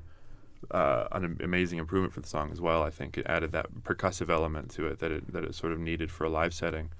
uh, 0.70 1.08
an 1.12 1.38
amazing 1.42 1.78
improvement 1.78 2.12
for 2.12 2.20
the 2.20 2.28
song 2.28 2.50
as 2.52 2.60
well. 2.60 2.82
I 2.82 2.90
think 2.90 3.18
it 3.18 3.26
added 3.26 3.52
that 3.52 3.66
percussive 3.82 4.30
element 4.30 4.70
to 4.72 4.86
it 4.86 4.98
that 5.00 5.10
it 5.10 5.32
that 5.32 5.44
it 5.44 5.54
sort 5.54 5.72
of 5.72 5.78
needed 5.78 6.10
for 6.10 6.24
a 6.24 6.28
live 6.30 6.54
setting. 6.54 6.90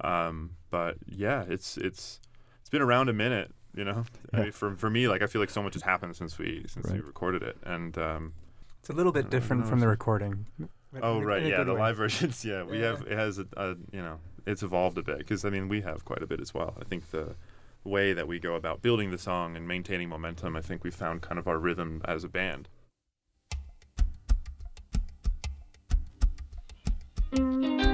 Um, 0.00 0.50
but 0.70 0.96
yeah, 1.06 1.44
it's 1.48 1.76
it's 1.76 2.20
it's 2.60 2.70
been 2.70 2.82
around 2.82 3.08
a 3.08 3.12
minute, 3.12 3.52
you 3.74 3.84
know. 3.84 4.04
I 4.32 4.40
mean, 4.42 4.52
for 4.52 4.74
for 4.74 4.90
me, 4.90 5.08
like 5.08 5.22
I 5.22 5.26
feel 5.26 5.40
like 5.40 5.50
so 5.50 5.62
much 5.62 5.74
has 5.74 5.82
happened 5.82 6.16
since 6.16 6.38
we 6.38 6.64
since 6.66 6.90
we 6.90 7.00
recorded 7.00 7.42
it, 7.42 7.56
and 7.64 7.96
um, 7.98 8.32
it's 8.80 8.90
a 8.90 8.94
little 8.94 9.12
bit 9.12 9.30
different 9.30 9.66
from 9.68 9.80
the 9.80 9.88
recording. 9.88 10.46
oh 11.00 11.18
in 11.18 11.24
right, 11.24 11.42
in 11.42 11.48
yeah, 11.48 11.62
the 11.64 11.72
way. 11.74 11.80
live 11.80 11.96
versions, 11.96 12.44
yeah, 12.44 12.62
we 12.64 12.80
Yeah. 12.80 12.86
have 12.90 13.02
it 13.02 13.16
has 13.16 13.38
a, 13.38 13.46
a 13.56 13.68
you 13.92 14.02
know 14.02 14.18
it's 14.46 14.62
evolved 14.64 14.98
a 14.98 15.02
bit 15.02 15.18
because 15.18 15.44
I 15.44 15.50
mean 15.50 15.68
we 15.68 15.82
have 15.82 16.04
quite 16.04 16.22
a 16.22 16.26
bit 16.26 16.40
as 16.40 16.52
well. 16.52 16.74
I 16.80 16.84
think 16.84 17.10
the 17.12 17.36
way 17.84 18.12
that 18.12 18.26
we 18.28 18.38
go 18.38 18.54
about 18.54 18.80
building 18.82 19.10
the 19.10 19.18
song 19.18 19.56
and 19.56 19.66
maintaining 19.66 20.08
momentum, 20.08 20.54
I 20.56 20.60
think 20.60 20.84
we 20.84 20.90
found 20.90 21.20
kind 21.22 21.38
of 21.38 21.46
our 21.48 21.58
rhythm 21.58 22.00
as 22.04 22.22
a 22.24 22.28
band. 22.28 22.68
I 27.34 27.91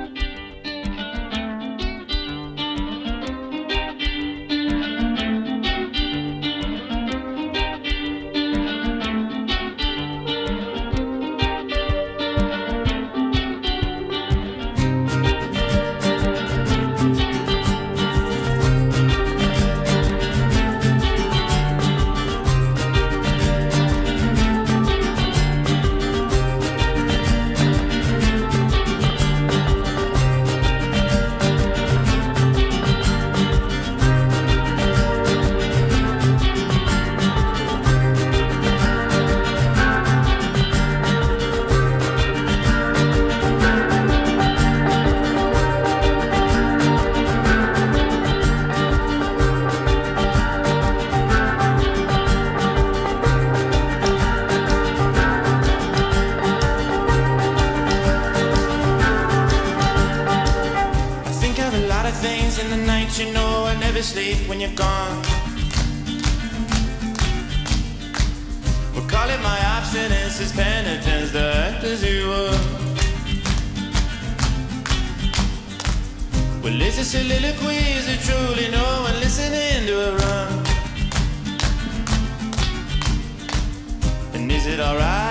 Well, 76.62 76.74
is 76.82 78.08
it 78.08 78.20
truly 78.20 78.68
no 78.70 79.02
one 79.02 79.14
listening 79.20 79.86
to 79.86 80.16
run? 80.20 80.64
And 84.34 84.50
is 84.50 84.66
it 84.66 84.80
alright, 84.80 85.27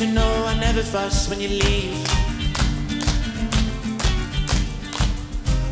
when 0.00 0.08
you 0.08 0.14
know 0.14 0.44
I 0.46 0.58
never 0.58 0.82
fuss 0.82 1.28
when 1.28 1.40
you 1.40 1.48
leave. 1.48 1.94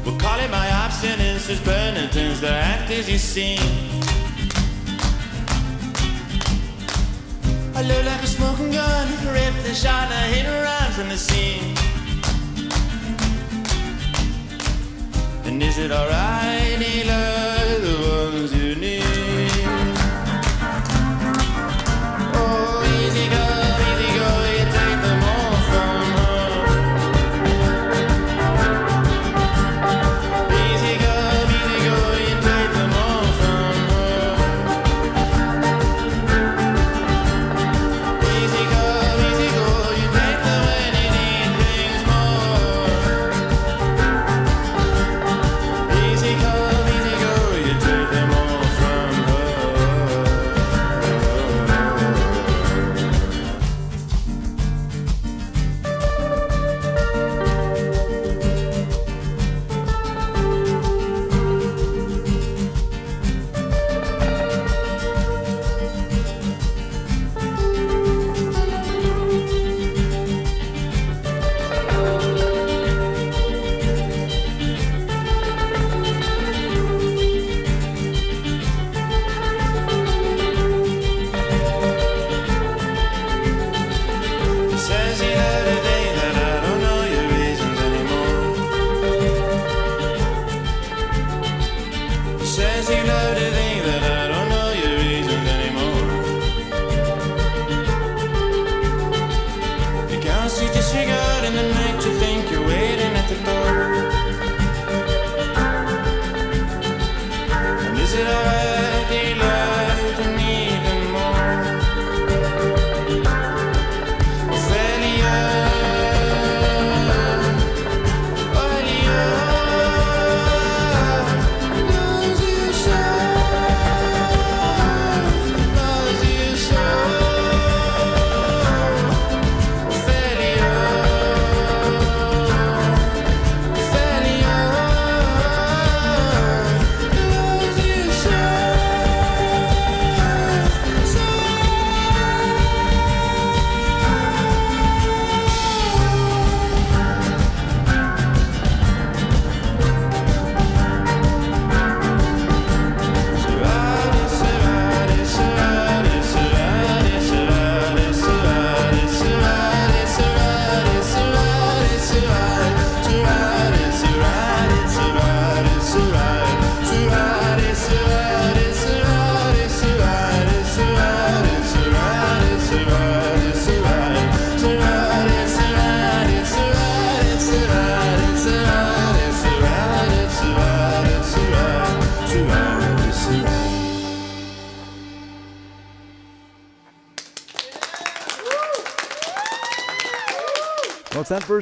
We'll 0.04 0.18
call 0.18 0.38
it 0.38 0.50
my 0.50 0.66
abstinence, 0.66 1.48
as 1.48 1.60
penitence, 1.60 2.40
the 2.40 2.50
act 2.50 2.90
as 2.90 3.10
you 3.10 3.18
seem. 3.18 3.58
I 7.74 7.82
look 7.82 8.04
like 8.04 8.22
a 8.22 8.26
smoking 8.26 8.70
gun, 8.70 9.08
ripped 9.32 9.66
and 9.66 9.76
shot, 9.76 10.04
and 10.04 10.14
I 10.14 10.26
hit 10.34 10.46
run 10.46 10.92
from 10.92 11.08
the 11.08 11.16
scene. 11.16 11.74
And 15.46 15.62
is 15.62 15.78
it 15.78 15.90
alright, 15.90 16.41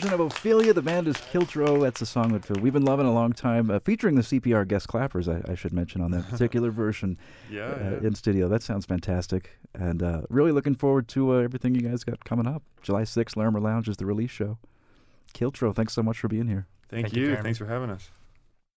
version 0.00 0.14
of 0.18 0.20
Ophelia. 0.20 0.72
The 0.72 0.80
band 0.80 1.08
is 1.08 1.16
Kiltro. 1.16 1.82
That's 1.82 2.00
a 2.00 2.06
song 2.06 2.32
that 2.32 2.48
we've 2.62 2.72
been 2.72 2.86
loving 2.86 3.04
a 3.04 3.12
long 3.12 3.34
time, 3.34 3.70
uh, 3.70 3.80
featuring 3.80 4.14
the 4.14 4.22
CPR 4.22 4.66
guest 4.66 4.88
clappers, 4.88 5.28
I, 5.28 5.42
I 5.50 5.54
should 5.54 5.74
mention, 5.74 6.00
on 6.00 6.10
that 6.12 6.26
particular 6.30 6.70
version 6.70 7.18
Yeah, 7.50 7.64
uh, 7.66 7.98
yeah. 8.00 8.08
in 8.08 8.14
studio. 8.14 8.48
That 8.48 8.62
sounds 8.62 8.86
fantastic. 8.86 9.58
And 9.74 10.02
uh, 10.02 10.22
really 10.30 10.52
looking 10.52 10.74
forward 10.74 11.06
to 11.08 11.34
uh, 11.34 11.38
everything 11.40 11.74
you 11.74 11.82
guys 11.82 12.02
got 12.02 12.24
coming 12.24 12.46
up. 12.46 12.62
July 12.80 13.02
6th, 13.02 13.36
Larimer 13.36 13.60
Lounge 13.60 13.90
is 13.90 13.98
the 13.98 14.06
release 14.06 14.30
show. 14.30 14.56
Kiltro, 15.34 15.74
thanks 15.74 15.92
so 15.92 16.02
much 16.02 16.18
for 16.18 16.28
being 16.28 16.48
here. 16.48 16.66
Thank, 16.88 17.08
Thank 17.08 17.16
you, 17.16 17.28
you. 17.30 17.36
Thanks 17.36 17.58
for 17.58 17.66
having 17.66 17.90
us. 17.90 18.10